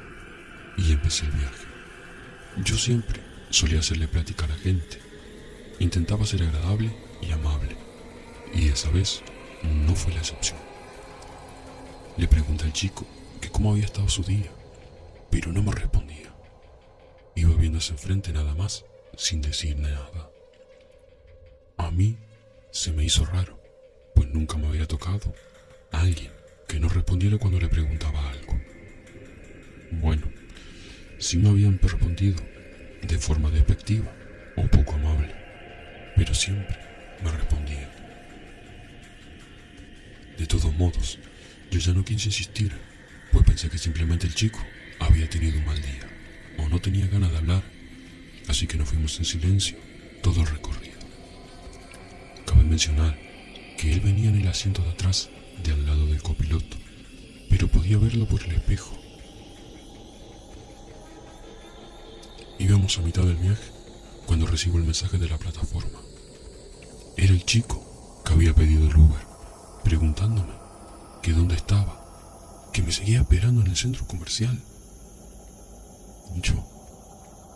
y 0.77 0.91
empecé 0.91 1.25
el 1.25 1.31
viaje. 1.31 1.65
Yo 2.63 2.77
siempre 2.77 3.21
solía 3.49 3.79
hacerle 3.79 4.07
plática 4.07 4.45
a 4.45 4.49
la 4.49 4.55
gente. 4.55 4.99
Intentaba 5.79 6.25
ser 6.25 6.43
agradable 6.43 6.95
y 7.21 7.31
amable. 7.31 7.86
Y 8.53 8.69
esa 8.69 8.89
vez 8.89 9.21
no 9.63 9.95
fue 9.95 10.13
la 10.13 10.19
excepción. 10.19 10.57
Le 12.17 12.27
pregunté 12.27 12.65
al 12.65 12.73
chico 12.73 13.05
que 13.41 13.49
cómo 13.49 13.71
había 13.71 13.85
estado 13.85 14.09
su 14.09 14.23
día, 14.23 14.49
pero 15.29 15.51
no 15.51 15.61
me 15.61 15.71
respondía. 15.71 16.33
Iba 17.35 17.55
viéndose 17.55 17.93
enfrente 17.93 18.31
nada 18.33 18.55
más, 18.55 18.85
sin 19.15 19.41
decir 19.41 19.77
nada. 19.77 20.31
A 21.77 21.91
mí 21.91 22.17
se 22.71 22.91
me 22.91 23.03
hizo 23.03 23.25
raro, 23.25 23.59
pues 24.15 24.27
nunca 24.29 24.57
me 24.57 24.67
había 24.67 24.87
tocado 24.87 25.33
a 25.91 26.01
alguien 26.01 26.31
que 26.67 26.79
no 26.79 26.89
respondiera 26.89 27.37
cuando 27.37 27.59
le 27.59 27.69
preguntaba 27.69 28.29
algo. 28.29 28.59
Bueno, 29.91 30.27
sí 31.19 31.37
me 31.37 31.49
habían 31.49 31.79
respondido 31.79 32.41
de 33.03 33.17
forma 33.17 33.49
despectiva, 33.51 34.11
o 34.55 34.63
poco 34.67 34.93
amable, 34.93 35.33
pero 36.15 36.33
siempre 36.33 36.77
me 37.23 37.31
respondía. 37.31 38.06
De 40.37 40.45
todos 40.45 40.71
modos, 40.75 41.17
yo 41.71 41.79
ya 41.79 41.93
no 41.93 42.05
quise 42.05 42.27
insistir, 42.27 42.71
pues 43.31 43.43
pensé 43.43 43.69
que 43.69 43.79
simplemente 43.79 44.27
el 44.27 44.35
chico 44.35 44.59
había 44.99 45.27
tenido 45.27 45.57
un 45.57 45.65
mal 45.65 45.81
día 45.81 46.07
o 46.59 46.69
no 46.69 46.79
tenía 46.79 47.07
ganas 47.07 47.31
de 47.31 47.37
hablar, 47.37 47.63
así 48.47 48.67
que 48.67 48.77
nos 48.77 48.89
fuimos 48.89 49.17
en 49.17 49.25
silencio 49.25 49.77
todo 50.21 50.41
el 50.41 50.47
recorrido. 50.47 50.99
Cabe 52.45 52.63
mencionar 52.63 53.17
que 53.77 53.91
él 53.91 53.99
venía 54.01 54.29
en 54.29 54.41
el 54.41 54.47
asiento 54.47 54.83
de 54.83 54.91
atrás, 54.91 55.29
de 55.63 55.71
al 55.71 55.85
lado 55.87 56.05
del 56.05 56.21
copiloto, 56.21 56.77
pero 57.49 57.67
podía 57.67 57.97
verlo 57.97 58.27
por 58.27 58.43
el 58.43 58.51
espejo. 58.51 58.95
Íbamos 62.59 62.95
a 62.97 63.01
mitad 63.01 63.23
del 63.23 63.37
viaje 63.37 63.71
cuando 64.27 64.45
recibo 64.45 64.77
el 64.77 64.83
mensaje 64.83 65.17
de 65.17 65.29
la 65.29 65.37
plataforma. 65.39 65.99
Era 67.17 67.33
el 67.33 67.43
chico 67.43 68.21
que 68.23 68.33
había 68.33 68.53
pedido 68.53 68.87
el 68.87 68.95
Uber 68.95 69.26
estaba, 71.57 72.69
que 72.71 72.81
me 72.81 72.91
seguía 72.91 73.21
esperando 73.21 73.61
en 73.61 73.67
el 73.67 73.75
centro 73.75 74.05
comercial. 74.07 74.57
Yo 76.41 76.53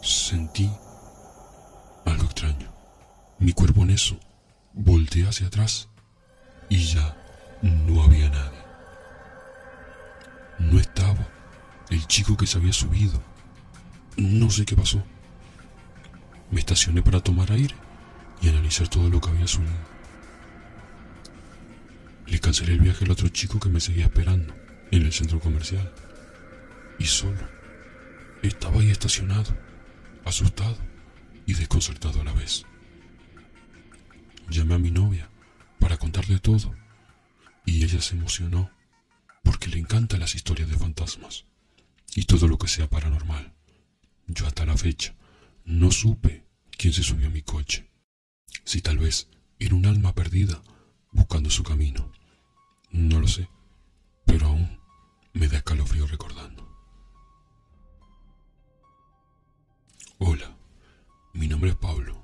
sentí 0.02 0.70
algo 2.06 2.24
extraño. 2.24 2.72
Mi 3.40 3.54
cuerpo 3.54 3.84
en 3.84 3.92
eso 3.92 4.20
volteé 4.74 5.28
hacia 5.28 5.48
atrás 5.48 5.90
y 6.70 6.84
ya 6.86 7.18
no 7.62 8.04
había 8.04 8.30
nadie. 8.30 8.62
No 10.60 10.80
estaba 10.80 11.28
el 11.90 12.06
chico 12.08 12.38
que 12.38 12.48
se 12.48 12.58
había 12.58 12.74
subido. 12.74 13.22
No 14.18 14.50
sé 14.50 14.66
qué 14.66 14.76
pasó. 14.76 15.04
Me 16.50 16.60
estacioné 16.60 17.02
para 17.02 17.22
tomar 17.22 17.52
aire 17.52 17.76
y 18.42 18.50
analizar 18.50 18.88
todo 18.88 19.10
lo 19.10 19.22
que 19.22 19.30
había 19.30 19.48
subido. 19.48 20.01
Le 22.32 22.40
cancelé 22.40 22.72
el 22.72 22.80
viaje 22.80 23.04
al 23.04 23.12
otro 23.12 23.28
chico 23.28 23.60
que 23.60 23.68
me 23.68 23.82
seguía 23.82 24.06
esperando 24.06 24.56
en 24.90 25.02
el 25.02 25.12
centro 25.12 25.42
comercial. 25.42 25.92
Y 26.98 27.04
solo. 27.04 27.46
Estaba 28.42 28.80
ahí 28.80 28.90
estacionado, 28.90 29.54
asustado 30.24 30.78
y 31.46 31.56
desconcertado 31.56 32.22
a 32.22 32.24
la 32.24 32.32
vez. 32.32 32.66
Llamé 34.50 34.76
a 34.76 34.80
mi 34.80 34.92
novia 34.92 35.30
para 35.78 35.98
contarle 35.98 36.40
todo 36.40 36.74
y 37.66 37.84
ella 37.84 38.02
se 38.02 38.16
emocionó 38.16 38.72
porque 39.44 39.68
le 39.68 39.80
encantan 39.80 40.22
las 40.22 40.34
historias 40.34 40.70
de 40.70 40.78
fantasmas 40.78 41.44
y 42.16 42.24
todo 42.24 42.48
lo 42.48 42.58
que 42.58 42.70
sea 42.70 42.90
paranormal. 42.90 43.52
Yo 44.28 44.48
hasta 44.48 44.66
la 44.66 44.78
fecha 44.78 45.16
no 45.66 45.92
supe 45.92 46.46
quién 46.78 46.94
se 46.94 47.04
subió 47.04 47.28
a 47.28 47.32
mi 47.32 47.42
coche. 47.42 47.90
Si 48.64 48.82
tal 48.82 49.00
vez 49.00 49.28
era 49.60 49.76
un 49.76 49.86
alma 49.86 50.16
perdida 50.16 50.64
buscando 51.12 51.50
su 51.50 51.64
camino. 51.64 52.21
No 52.92 53.22
lo 53.22 53.28
sé, 53.28 53.50
pero 54.26 54.48
aún 54.48 54.80
me 55.34 55.48
da 55.48 55.58
escalofrío 55.58 56.08
recordando. 56.08 56.68
Hola, 60.18 60.58
mi 61.34 61.48
nombre 61.48 61.70
es 61.70 61.78
Pablo. 61.78 62.22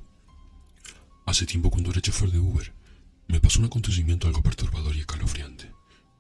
Hace 1.26 1.46
tiempo 1.46 1.70
cuando 1.70 1.92
era 1.92 2.02
chofer 2.02 2.32
de 2.32 2.40
Uber, 2.40 2.74
me 3.28 3.40
pasó 3.40 3.60
un 3.60 3.66
acontecimiento 3.66 4.28
algo 4.28 4.44
perturbador 4.44 4.96
y 4.96 5.00
escalofriante, 5.00 5.72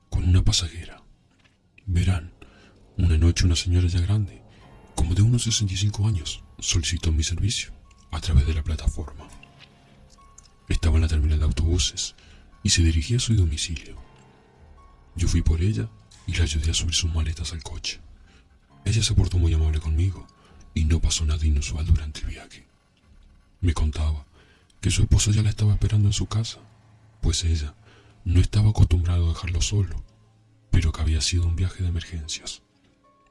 con 0.10 0.24
una 0.24 0.44
pasajera. 0.44 1.04
Verán, 1.86 2.34
una 2.98 3.18
noche 3.18 3.46
una 3.46 3.56
señora 3.56 3.88
ya 3.88 4.00
grande, 4.00 4.42
como 4.96 5.14
de 5.14 5.24
unos 5.24 5.44
65 5.44 6.08
años, 6.08 6.44
solicitó 6.60 7.12
mi 7.12 7.24
servicio 7.24 7.74
a 8.12 8.22
través 8.22 8.48
de 8.48 8.54
la 8.54 8.64
plataforma. 8.64 9.28
Estaba 10.70 10.96
en 10.96 11.02
la 11.02 11.08
terminal 11.10 11.40
de 11.40 11.46
autobuses 11.46 12.16
y 12.64 12.70
se 12.70 12.82
dirigía 12.82 13.18
a 13.18 13.20
su 13.22 13.36
domicilio. 13.36 14.07
Yo 15.18 15.28
fui 15.28 15.42
por 15.42 15.62
ella 15.62 15.90
y 16.28 16.36
la 16.36 16.44
ayudé 16.44 16.70
a 16.70 16.76
subir 16.76 16.94
sus 16.94 17.12
maletas 17.12 17.52
al 17.52 17.64
coche. 17.64 18.00
Ella 18.86 19.02
se 19.02 19.16
portó 19.16 19.40
muy 19.40 19.52
amable 19.52 19.80
conmigo 19.80 20.28
y 20.76 20.86
no 20.86 21.02
pasó 21.02 21.26
nada 21.26 21.44
inusual 21.44 21.88
durante 21.88 22.20
el 22.20 22.28
viaje. 22.28 22.68
Me 23.60 23.74
contaba 23.74 24.28
que 24.80 24.92
su 24.92 25.02
esposa 25.02 25.32
ya 25.32 25.42
la 25.42 25.50
estaba 25.50 25.74
esperando 25.74 26.08
en 26.10 26.14
su 26.14 26.28
casa, 26.28 26.60
pues 27.20 27.44
ella 27.44 27.74
no 28.26 28.40
estaba 28.40 28.70
acostumbrada 28.70 29.26
a 29.26 29.30
dejarlo 29.30 29.60
solo, 29.62 30.04
pero 30.70 30.92
que 30.92 31.02
había 31.02 31.22
sido 31.22 31.48
un 31.48 31.56
viaje 31.56 31.82
de 31.82 31.90
emergencias, 31.90 32.62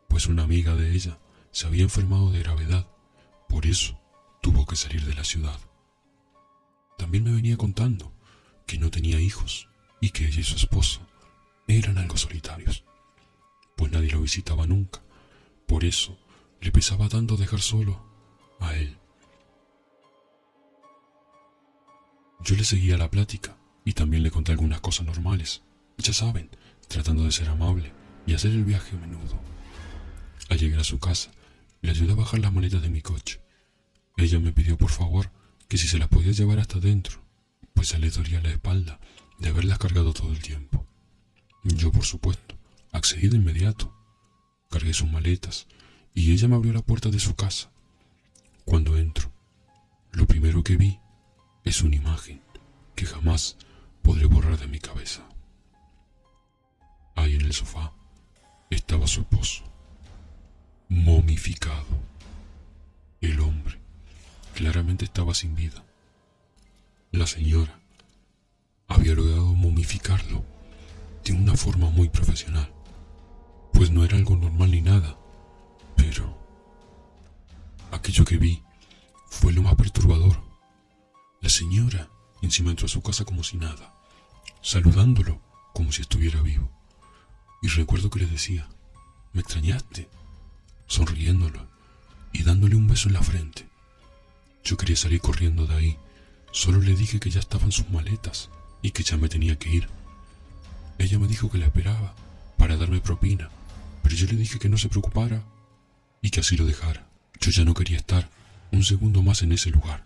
pues 0.08 0.26
una 0.26 0.42
amiga 0.42 0.74
de 0.74 0.92
ella 0.92 1.18
se 1.52 1.68
había 1.68 1.84
enfermado 1.84 2.32
de 2.32 2.40
gravedad, 2.40 2.88
por 3.48 3.64
eso 3.64 3.96
tuvo 4.42 4.66
que 4.66 4.74
salir 4.74 5.04
de 5.04 5.14
la 5.14 5.22
ciudad. 5.22 5.60
También 6.98 7.22
me 7.22 7.32
venía 7.32 7.56
contando 7.56 8.12
que 8.66 8.78
no 8.78 8.90
tenía 8.90 9.20
hijos 9.20 9.68
y 10.00 10.10
que 10.10 10.26
ella 10.26 10.40
y 10.40 10.44
su 10.44 10.56
esposo 10.56 11.05
eran 11.66 11.98
algo 11.98 12.16
solitarios, 12.16 12.84
pues 13.76 13.92
nadie 13.92 14.10
lo 14.10 14.22
visitaba 14.22 14.66
nunca. 14.66 15.02
Por 15.66 15.84
eso 15.84 16.18
le 16.60 16.70
pesaba 16.70 17.08
tanto 17.08 17.36
dejar 17.36 17.60
solo 17.60 18.04
a 18.60 18.74
él. 18.76 18.96
Yo 22.40 22.54
le 22.54 22.64
seguía 22.64 22.96
la 22.96 23.10
plática 23.10 23.56
y 23.84 23.92
también 23.92 24.22
le 24.22 24.30
conté 24.30 24.52
algunas 24.52 24.80
cosas 24.80 25.06
normales, 25.06 25.62
ya 25.98 26.12
saben, 26.12 26.50
tratando 26.88 27.24
de 27.24 27.32
ser 27.32 27.48
amable 27.48 27.92
y 28.26 28.34
hacer 28.34 28.52
el 28.52 28.64
viaje 28.64 28.96
a 28.96 29.00
menudo. 29.00 29.40
Al 30.48 30.58
llegar 30.58 30.80
a 30.80 30.84
su 30.84 30.98
casa, 30.98 31.30
le 31.82 31.90
ayudé 31.90 32.12
a 32.12 32.16
bajar 32.16 32.40
las 32.40 32.52
maletas 32.52 32.82
de 32.82 32.90
mi 32.90 33.02
coche. 33.02 33.40
Ella 34.16 34.38
me 34.38 34.52
pidió 34.52 34.78
por 34.78 34.90
favor 34.90 35.30
que 35.68 35.78
si 35.78 35.88
se 35.88 35.98
las 35.98 36.08
podía 36.08 36.32
llevar 36.32 36.60
hasta 36.60 36.78
dentro, 36.78 37.20
pues 37.74 37.94
a 37.94 37.98
le 37.98 38.10
dolía 38.10 38.40
la 38.40 38.50
espalda 38.50 39.00
de 39.38 39.48
haberlas 39.48 39.78
cargado 39.78 40.12
todo 40.12 40.32
el 40.32 40.40
tiempo. 40.40 40.85
Yo, 41.74 41.90
por 41.90 42.04
supuesto, 42.04 42.54
accedí 42.92 43.28
de 43.28 43.36
inmediato. 43.36 43.92
Cargué 44.70 44.94
sus 44.94 45.10
maletas 45.10 45.66
y 46.14 46.32
ella 46.32 46.46
me 46.46 46.54
abrió 46.54 46.72
la 46.72 46.82
puerta 46.82 47.10
de 47.10 47.18
su 47.18 47.34
casa. 47.34 47.70
Cuando 48.64 48.96
entro, 48.96 49.32
lo 50.12 50.26
primero 50.26 50.62
que 50.62 50.76
vi 50.76 51.00
es 51.64 51.82
una 51.82 51.96
imagen 51.96 52.40
que 52.94 53.04
jamás 53.04 53.56
podré 54.02 54.26
borrar 54.26 54.58
de 54.58 54.68
mi 54.68 54.78
cabeza. 54.78 55.28
Ahí 57.16 57.34
en 57.34 57.42
el 57.42 57.52
sofá 57.52 57.92
estaba 58.70 59.08
su 59.08 59.22
esposo, 59.22 59.64
momificado. 60.88 61.84
El 63.20 63.40
hombre 63.40 63.80
claramente 64.54 65.04
estaba 65.04 65.34
sin 65.34 65.56
vida. 65.56 65.84
La 67.10 67.26
señora 67.26 67.80
había 68.86 69.14
logrado 69.14 69.52
momificarlo 69.54 70.55
de 71.26 71.32
una 71.32 71.56
forma 71.56 71.90
muy 71.90 72.08
profesional, 72.08 72.72
pues 73.72 73.90
no 73.90 74.04
era 74.04 74.16
algo 74.16 74.36
normal 74.36 74.70
ni 74.70 74.80
nada, 74.80 75.18
pero 75.96 76.38
aquello 77.90 78.24
que 78.24 78.36
vi 78.36 78.62
fue 79.28 79.52
lo 79.52 79.62
más 79.62 79.74
perturbador. 79.74 80.40
La 81.40 81.48
señora 81.48 82.08
encima 82.42 82.70
entró 82.70 82.86
a 82.86 82.88
su 82.88 83.02
casa 83.02 83.24
como 83.24 83.42
si 83.42 83.56
nada, 83.56 83.92
saludándolo 84.62 85.40
como 85.74 85.90
si 85.90 86.02
estuviera 86.02 86.40
vivo. 86.42 86.70
Y 87.60 87.68
recuerdo 87.68 88.08
que 88.08 88.20
le 88.20 88.26
decía, 88.26 88.68
¿me 89.32 89.40
extrañaste? 89.40 90.08
Sonriéndolo 90.86 91.66
y 92.32 92.44
dándole 92.44 92.76
un 92.76 92.86
beso 92.86 93.08
en 93.08 93.14
la 93.14 93.22
frente. 93.22 93.68
Yo 94.62 94.76
quería 94.76 94.96
salir 94.96 95.20
corriendo 95.20 95.66
de 95.66 95.74
ahí, 95.74 95.98
solo 96.52 96.80
le 96.80 96.94
dije 96.94 97.18
que 97.18 97.30
ya 97.30 97.40
estaban 97.40 97.72
sus 97.72 97.90
maletas 97.90 98.48
y 98.80 98.92
que 98.92 99.02
ya 99.02 99.16
me 99.16 99.28
tenía 99.28 99.58
que 99.58 99.70
ir. 99.70 99.95
Ella 100.98 101.18
me 101.18 101.28
dijo 101.28 101.50
que 101.50 101.58
la 101.58 101.66
esperaba 101.66 102.14
para 102.56 102.76
darme 102.76 103.00
propina, 103.00 103.50
pero 104.02 104.14
yo 104.14 104.26
le 104.26 104.36
dije 104.36 104.58
que 104.58 104.68
no 104.68 104.78
se 104.78 104.88
preocupara 104.88 105.42
y 106.22 106.30
que 106.30 106.40
así 106.40 106.56
lo 106.56 106.66
dejara. 106.66 107.06
Yo 107.40 107.50
ya 107.50 107.64
no 107.64 107.74
quería 107.74 107.98
estar 107.98 108.28
un 108.72 108.82
segundo 108.82 109.22
más 109.22 109.42
en 109.42 109.52
ese 109.52 109.70
lugar. 109.70 110.04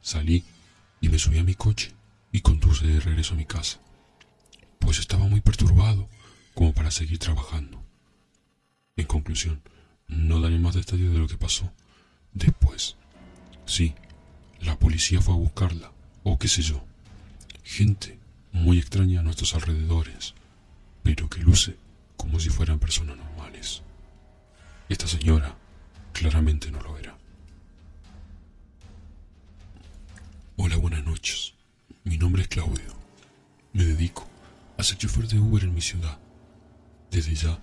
Salí 0.00 0.44
y 1.00 1.08
me 1.08 1.18
subí 1.18 1.38
a 1.38 1.44
mi 1.44 1.54
coche 1.54 1.92
y 2.32 2.40
conduje 2.40 2.86
de 2.86 3.00
regreso 3.00 3.34
a 3.34 3.36
mi 3.36 3.46
casa, 3.46 3.80
pues 4.78 4.98
estaba 4.98 5.26
muy 5.26 5.40
perturbado 5.40 6.08
como 6.54 6.72
para 6.72 6.90
seguir 6.90 7.18
trabajando. 7.18 7.82
En 8.96 9.06
conclusión, 9.06 9.62
no 10.08 10.40
daré 10.40 10.58
más 10.58 10.74
detalles 10.74 11.12
de 11.12 11.18
lo 11.18 11.28
que 11.28 11.36
pasó. 11.36 11.72
Después, 12.32 12.96
sí, 13.64 13.94
la 14.60 14.78
policía 14.78 15.20
fue 15.20 15.34
a 15.34 15.38
buscarla, 15.38 15.92
o 16.22 16.38
qué 16.38 16.48
sé 16.48 16.62
yo. 16.62 16.84
Gente 17.62 18.17
muy 18.52 18.78
extraña 18.78 19.20
a 19.20 19.22
nuestros 19.22 19.54
alrededores, 19.54 20.34
pero 21.02 21.28
que 21.28 21.40
luce 21.40 21.76
como 22.16 22.40
si 22.40 22.48
fueran 22.50 22.78
personas 22.78 23.16
normales. 23.16 23.82
Esta 24.88 25.06
señora 25.06 25.56
claramente 26.12 26.70
no 26.70 26.80
lo 26.80 26.98
era. 26.98 27.16
Hola, 30.56 30.76
buenas 30.76 31.04
noches. 31.04 31.54
Mi 32.04 32.18
nombre 32.18 32.42
es 32.42 32.48
Claudio. 32.48 32.92
Me 33.72 33.84
dedico 33.84 34.28
a 34.76 34.82
ser 34.82 34.98
chofer 34.98 35.28
de 35.28 35.38
Uber 35.38 35.62
en 35.62 35.74
mi 35.74 35.80
ciudad. 35.80 36.18
Desde 37.10 37.34
ya, 37.34 37.58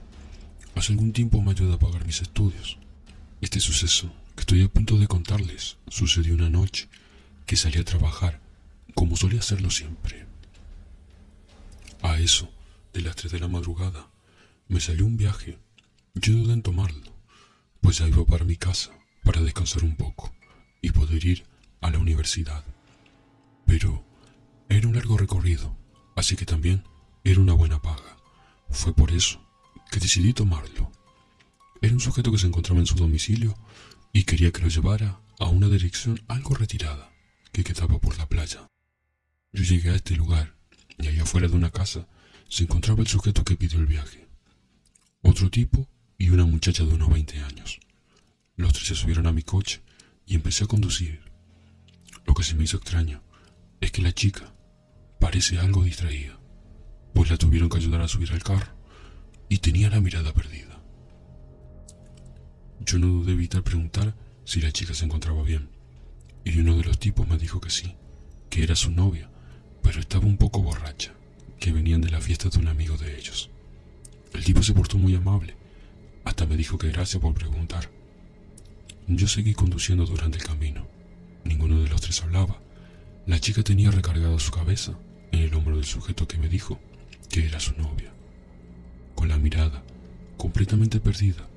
hace 0.76 0.94
algún 0.94 1.12
tiempo 1.14 1.42
me 1.42 1.52
ayuda 1.52 1.76
a 1.76 1.80
pagar 1.80 2.06
mis 2.06 2.22
estudios. 2.22 2.78
Este 3.42 3.60
suceso 3.60 4.12
que 4.36 4.42
estoy 4.42 4.64
a 4.64 4.70
punto 4.70 4.98
de 4.98 5.08
contarles 5.08 5.78
sucedió 5.88 6.36
una 6.36 6.50
noche 6.50 6.88
que 7.46 7.56
salí 7.56 7.80
a 7.80 7.86
trabajar, 7.86 8.40
como 8.94 9.18
solía 9.18 9.40
hacerlo 9.40 9.70
siempre. 9.70 10.25
A 12.06 12.20
eso, 12.20 12.48
de 12.94 13.02
las 13.02 13.16
tres 13.16 13.32
de 13.32 13.40
la 13.40 13.48
madrugada, 13.48 14.12
me 14.68 14.80
salió 14.80 15.08
un 15.08 15.18
viaje. 15.18 15.58
Yo 16.14 16.34
dudé 16.34 16.54
en 16.54 16.62
tomarlo, 16.62 17.12
pues 17.82 17.98
ya 17.98 18.08
iba 18.08 18.24
para 18.26 18.46
mi 18.46 18.58
casa 18.58 18.92
para 19.24 19.42
descansar 19.42 19.84
un 19.84 19.96
poco 19.96 20.32
y 20.84 20.92
poder 20.92 21.26
ir 21.26 21.48
a 21.82 21.90
la 21.90 21.98
universidad. 21.98 22.64
Pero 23.66 24.06
era 24.70 24.88
un 24.88 24.94
largo 24.94 25.18
recorrido, 25.18 25.76
así 26.16 26.36
que 26.36 26.46
también 26.46 26.84
era 27.24 27.42
una 27.42 27.54
buena 27.54 27.82
paga. 27.82 28.18
Fue 28.70 28.94
por 28.94 29.12
eso 29.12 29.44
que 29.90 30.00
decidí 30.00 30.32
tomarlo. 30.32 30.92
Era 31.82 31.94
un 31.94 32.00
sujeto 32.00 32.32
que 32.32 32.38
se 32.38 32.46
encontraba 32.46 32.82
en 32.82 32.86
su 32.86 32.96
domicilio 32.96 33.58
y 34.14 34.26
quería 34.26 34.52
que 34.52 34.62
lo 34.62 34.68
llevara 34.68 35.22
a 35.40 35.48
una 35.48 35.70
dirección 35.70 36.24
algo 36.28 36.54
retirada 36.54 37.12
que 37.52 37.64
quedaba 37.64 37.98
por 37.98 38.16
la 38.20 38.30
playa. 38.30 38.68
Yo 39.52 39.64
llegué 39.64 39.90
a 39.90 39.96
este 39.96 40.16
lugar 40.16 40.55
y 40.98 41.08
allá 41.08 41.24
afuera 41.24 41.48
de 41.48 41.56
una 41.56 41.72
casa 41.72 42.08
se 42.48 42.64
encontraba 42.64 43.02
el 43.02 43.08
sujeto 43.08 43.44
que 43.44 43.56
pidió 43.56 43.80
el 43.80 43.88
viaje. 43.88 44.28
Otro 45.22 45.50
tipo 45.50 45.88
y 46.18 46.30
una 46.30 46.46
muchacha 46.46 46.84
de 46.84 46.94
unos 46.94 47.10
20 47.10 47.40
años. 47.40 47.80
Los 48.56 48.74
tres 48.74 48.88
se 48.88 48.96
subieron 48.96 49.28
a 49.28 49.34
mi 49.34 49.44
coche 49.44 49.82
y 50.26 50.36
empecé 50.36 50.64
a 50.64 50.68
conducir. 50.68 51.22
Lo 52.26 52.34
que 52.34 52.44
se 52.44 52.56
me 52.56 52.64
hizo 52.64 52.78
extraño 52.78 53.22
es 53.82 53.92
que 53.92 54.02
la 54.02 54.14
chica 54.14 54.54
parece 55.20 55.60
algo 55.60 55.84
distraída, 55.84 56.40
pues 57.14 57.30
la 57.30 57.38
tuvieron 57.38 57.70
que 57.70 57.78
ayudar 57.78 58.02
a 58.02 58.08
subir 58.08 58.32
al 58.32 58.44
carro 58.44 58.76
y 59.50 59.60
tenía 59.60 59.90
la 59.90 60.02
mirada 60.02 60.34
perdida. 60.34 60.82
Yo 62.80 63.00
no 63.00 63.08
dudé 63.08 63.34
evitar 63.34 63.64
preguntar 63.64 64.16
si 64.44 64.62
la 64.62 64.72
chica 64.72 64.94
se 64.94 65.06
encontraba 65.06 65.44
bien, 65.44 65.70
y 66.44 66.60
uno 66.60 66.78
de 66.78 66.84
los 66.84 67.00
tipos 67.00 67.28
me 67.28 67.38
dijo 67.38 67.60
que 67.60 67.70
sí, 67.70 67.96
que 68.50 68.64
era 68.64 68.76
su 68.76 68.92
novia, 68.92 69.30
pero 69.86 70.00
estaba 70.00 70.26
un 70.26 70.38
poco 70.38 70.64
borracha, 70.64 71.14
que 71.60 71.72
venían 71.72 72.02
de 72.02 72.10
la 72.10 72.20
fiesta 72.20 72.50
de 72.50 72.58
un 72.58 72.68
amigo 72.68 72.98
de 72.98 73.20
ellos. 73.20 73.52
El 74.34 74.44
tipo 74.44 74.64
se 74.64 74.74
portó 74.74 74.98
muy 74.98 75.14
amable, 75.14 75.54
hasta 76.24 76.48
me 76.48 76.58
dijo 76.58 76.80
que 76.80 76.90
gracias 76.90 77.22
por 77.22 77.36
preguntar. 77.36 77.92
Yo 79.08 79.28
seguí 79.28 79.54
conduciendo 79.54 80.08
durante 80.08 80.40
el 80.40 80.44
camino. 80.44 80.88
Ninguno 81.44 81.80
de 81.84 81.88
los 81.88 82.02
tres 82.02 82.20
hablaba. 82.24 82.60
La 83.28 83.40
chica 83.40 83.62
tenía 83.62 83.92
recargada 83.92 84.40
su 84.40 84.52
cabeza 84.52 84.98
en 85.32 85.42
el 85.42 85.54
hombro 85.54 85.76
del 85.76 85.86
sujeto 85.86 86.28
que 86.28 86.40
me 86.40 86.50
dijo 86.50 86.80
que 87.30 87.46
era 87.46 87.60
su 87.60 87.74
novia, 87.78 88.12
con 89.14 89.30
la 89.30 89.38
mirada 89.38 89.84
completamente 90.36 91.00
perdida, 91.00 91.48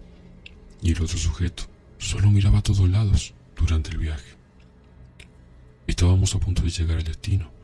y 0.83 0.93
el 0.93 1.01
otro 1.01 1.17
sujeto 1.17 1.63
solo 1.97 2.31
miraba 2.31 2.59
a 2.59 2.63
todos 2.63 2.91
lados 2.91 3.33
durante 3.57 3.91
el 3.91 3.97
viaje. 3.97 4.37
Estábamos 5.87 6.35
a 6.35 6.41
punto 6.41 6.61
de 6.61 6.71
llegar 6.71 6.99
al 6.99 7.05
destino 7.05 7.58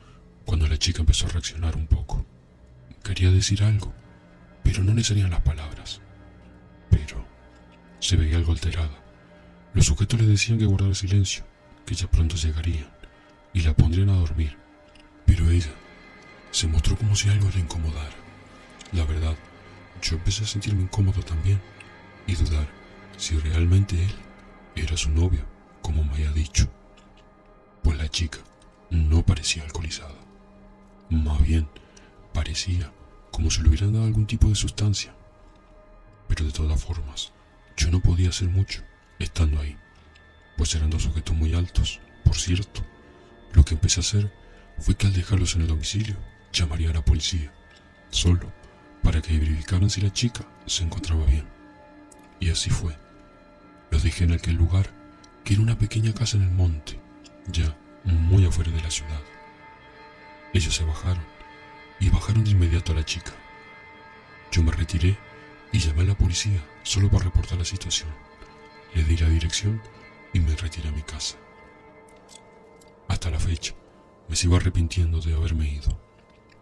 cuando 0.45 0.69
la 0.69 0.79
chica 0.79 1.01
empezó 1.01 1.27
a 1.27 1.31
reaccionar 1.31 1.77
un 1.77 1.87
poco. 1.87 2.25
Quería 3.03 3.31
decir 3.31 3.63
algo, 3.63 3.93
pero 4.63 4.83
no 4.83 4.95
le 4.95 5.05
salían 5.05 5.31
las 5.31 5.43
palabras. 5.43 6.01
Pero 6.91 7.25
se 8.01 8.17
veía 8.17 8.37
algo 8.37 8.53
alterada. 8.53 9.03
Los 9.73 9.87
sujetos 9.87 10.21
le 10.21 10.27
decían 10.27 10.59
que 10.59 10.67
guardara 10.67 10.95
silencio, 10.95 11.45
que 11.85 11.95
ya 11.95 12.11
pronto 12.11 12.37
llegarían 12.37 12.89
y 13.53 13.61
la 13.61 13.75
pondrían 13.75 14.11
a 14.11 14.17
dormir. 14.17 14.57
Pero 15.27 15.51
ella 15.51 15.73
se 16.51 16.69
mostró 16.69 16.97
como 16.97 17.17
si 17.17 17.29
algo 17.29 17.49
le 17.51 17.61
incomodara. 17.61 18.15
La 18.93 19.05
verdad, 19.05 19.37
yo 20.03 20.17
empecé 20.17 20.45
a 20.45 20.47
sentirme 20.47 20.83
incómodo 20.83 21.23
también 21.23 21.61
y 22.27 22.35
dudar 22.35 22.69
si 23.17 23.37
realmente 23.39 24.03
él 24.03 24.15
era 24.77 24.97
su 24.97 25.11
novio, 25.11 25.45
como 25.83 26.05
me 26.05 26.13
había 26.13 26.33
dicho. 26.33 26.71
Pues 27.83 27.99
la 27.99 28.09
chica 28.09 28.39
no 28.91 29.25
parecía 29.25 29.65
alcoholizada. 29.65 30.15
Más 31.11 31.43
bien, 31.43 31.69
parecía 32.33 32.93
como 33.31 33.51
si 33.51 33.63
le 33.63 33.69
hubieran 33.69 33.93
dado 33.93 34.05
algún 34.05 34.27
tipo 34.27 34.49
de 34.49 34.55
sustancia. 34.55 35.15
Pero 36.29 36.45
de 36.45 36.53
todas 36.53 36.83
formas, 36.83 37.33
yo 37.77 37.91
no 37.91 38.01
podía 38.01 38.29
hacer 38.29 38.49
mucho 38.49 38.83
estando 39.19 39.61
ahí, 39.61 39.77
pues 40.57 40.75
eran 40.75 40.91
dos 40.91 41.03
sujetos 41.03 41.37
muy 41.37 41.55
altos, 41.55 42.01
por 42.25 42.37
cierto. 42.37 42.85
Lo 43.53 43.65
que 43.65 43.75
empecé 43.75 44.01
a 44.01 44.03
hacer 44.03 44.33
fue 44.79 44.97
que 44.97 45.07
al 45.07 45.13
dejarlos 45.13 45.55
en 45.55 45.63
el 45.63 45.69
domicilio, 45.69 46.17
llamaría 46.53 46.91
a 46.91 46.95
la 46.95 47.05
policía, 47.05 47.53
solo 48.11 48.53
para 49.03 49.21
que 49.21 49.39
verificaran 49.39 49.91
si 49.91 50.01
la 50.01 50.13
chica 50.13 50.47
se 50.67 50.85
encontraba 50.85 51.27
bien. 51.27 51.47
Y 52.41 52.51
así 52.51 52.71
fue. 52.71 52.97
Los 53.91 54.03
dejé 54.03 54.25
en 54.25 54.33
aquel 54.33 54.55
lugar, 54.55 54.91
que 55.45 55.55
era 55.55 55.63
una 55.63 55.79
pequeña 55.79 56.15
casa 56.15 56.37
en 56.37 56.45
el 56.45 56.51
monte, 56.51 56.99
ya 57.49 57.77
muy 58.05 58.45
afuera 58.45 58.71
de 58.71 58.83
la 58.83 58.91
ciudad. 58.91 59.21
Ellos 60.55 60.77
se 60.77 60.85
bajaron 60.85 61.25
y 61.99 62.11
bajaron 62.11 62.45
de 62.45 62.53
inmediato 62.53 62.93
a 62.93 62.95
la 62.95 63.05
chica. 63.05 63.33
Yo 64.53 64.63
me 64.63 64.71
retiré 64.71 65.19
y 65.73 65.81
llamé 65.81 66.03
a 66.03 66.07
la 66.07 66.15
policía 66.17 66.65
solo 66.85 67.11
para 67.11 67.25
reportar 67.25 67.59
la 67.59 67.65
situación. 67.65 68.09
Le 68.95 69.03
di 69.03 69.17
la 69.17 69.29
dirección 69.29 69.83
y 70.33 70.39
me 70.39 70.55
retiré 70.55 70.89
a 70.89 70.93
mi 70.93 71.03
casa. 71.03 71.37
Hasta 73.09 73.31
la 73.31 73.41
fecha, 73.41 73.75
me 74.29 74.37
sigo 74.37 74.55
arrepintiendo 74.55 75.21
de 75.21 75.35
haberme 75.35 75.69
ido, 75.69 76.01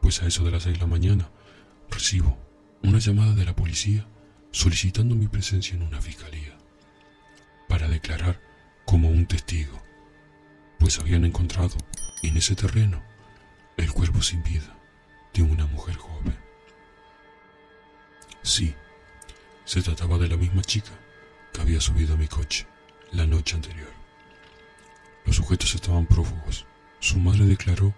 pues 0.00 0.22
a 0.22 0.26
eso 0.26 0.42
de 0.42 0.52
las 0.52 0.62
seis 0.62 0.76
de 0.76 0.80
la 0.80 0.86
mañana 0.86 1.30
recibo 1.90 2.38
una 2.82 2.98
llamada 2.98 3.34
de 3.34 3.44
la 3.44 3.54
policía 3.54 4.08
solicitando 4.52 5.14
mi 5.14 5.28
presencia 5.28 5.74
en 5.74 5.82
una 5.82 6.00
fiscalía 6.00 6.56
para 7.68 7.88
declarar 7.88 8.40
como 8.86 9.10
un 9.10 9.26
testigo, 9.26 9.82
pues 10.78 10.98
habían 10.98 11.26
encontrado 11.26 11.76
en 12.22 12.38
ese 12.38 12.56
terreno 12.56 13.11
el 13.76 13.92
cuerpo 13.92 14.22
sin 14.22 14.42
vida 14.42 14.76
de 15.32 15.42
una 15.42 15.66
mujer 15.66 15.96
joven. 15.96 16.36
Sí, 18.42 18.74
se 19.64 19.82
trataba 19.82 20.18
de 20.18 20.28
la 20.28 20.36
misma 20.36 20.62
chica 20.62 20.92
que 21.52 21.60
había 21.60 21.80
subido 21.80 22.14
a 22.14 22.16
mi 22.16 22.28
coche 22.28 22.66
la 23.12 23.26
noche 23.26 23.56
anterior. 23.56 23.92
Los 25.24 25.36
sujetos 25.36 25.74
estaban 25.74 26.06
prófugos. 26.06 26.66
Su 26.98 27.18
madre 27.18 27.44
declaró 27.44 27.94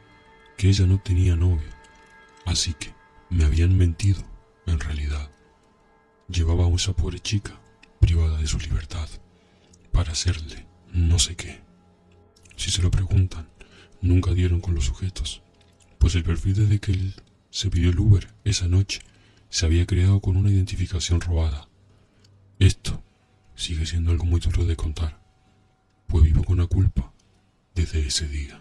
que 0.57 0.69
ella 0.69 0.87
no 0.87 0.99
tenía 0.99 1.37
novia, 1.37 1.71
así 2.47 2.75
que 2.75 2.95
me 3.31 3.45
habían 3.45 3.77
mentido 3.77 4.23
en 4.67 4.81
realidad. 4.81 5.31
Llevaba 6.29 6.67
a 6.67 6.71
esa 6.71 6.95
pobre 6.95 7.21
chica 7.21 7.61
privada 8.01 8.39
de 8.39 8.47
su 8.47 8.59
libertad 8.59 9.09
para 9.93 10.13
hacerle 10.13 10.67
no 10.93 11.19
sé 11.19 11.37
qué. 11.37 11.61
Si 12.57 12.71
se 12.71 12.83
lo 12.83 12.91
preguntan, 12.91 13.49
nunca 14.01 14.33
dieron 14.33 14.61
con 14.61 14.75
los 14.75 14.85
sujetos, 14.85 15.43
pues 16.05 16.17
el 16.17 16.23
perfil 16.23 16.55
desde 16.55 16.81
que 16.81 16.93
él 16.93 17.15
se 17.49 17.71
pidió 17.71 17.89
el 17.89 17.99
Uber 17.99 18.29
esa 18.45 18.69
noche 18.69 19.01
se 19.49 19.65
había 19.65 19.87
creado 19.87 20.21
con 20.21 20.37
una 20.37 20.51
identificación 20.51 21.19
robada. 21.19 21.67
Esto 22.59 23.03
sigue 23.55 23.87
siendo 23.87 24.11
algo 24.11 24.27
muy 24.27 24.39
duro 24.39 24.67
de 24.67 24.77
contar, 24.77 25.19
pues 26.07 26.25
vivo 26.25 26.45
con 26.45 26.59
la 26.59 26.67
culpa 26.67 27.11
desde 27.75 28.07
ese 28.07 28.29
día. 28.29 28.61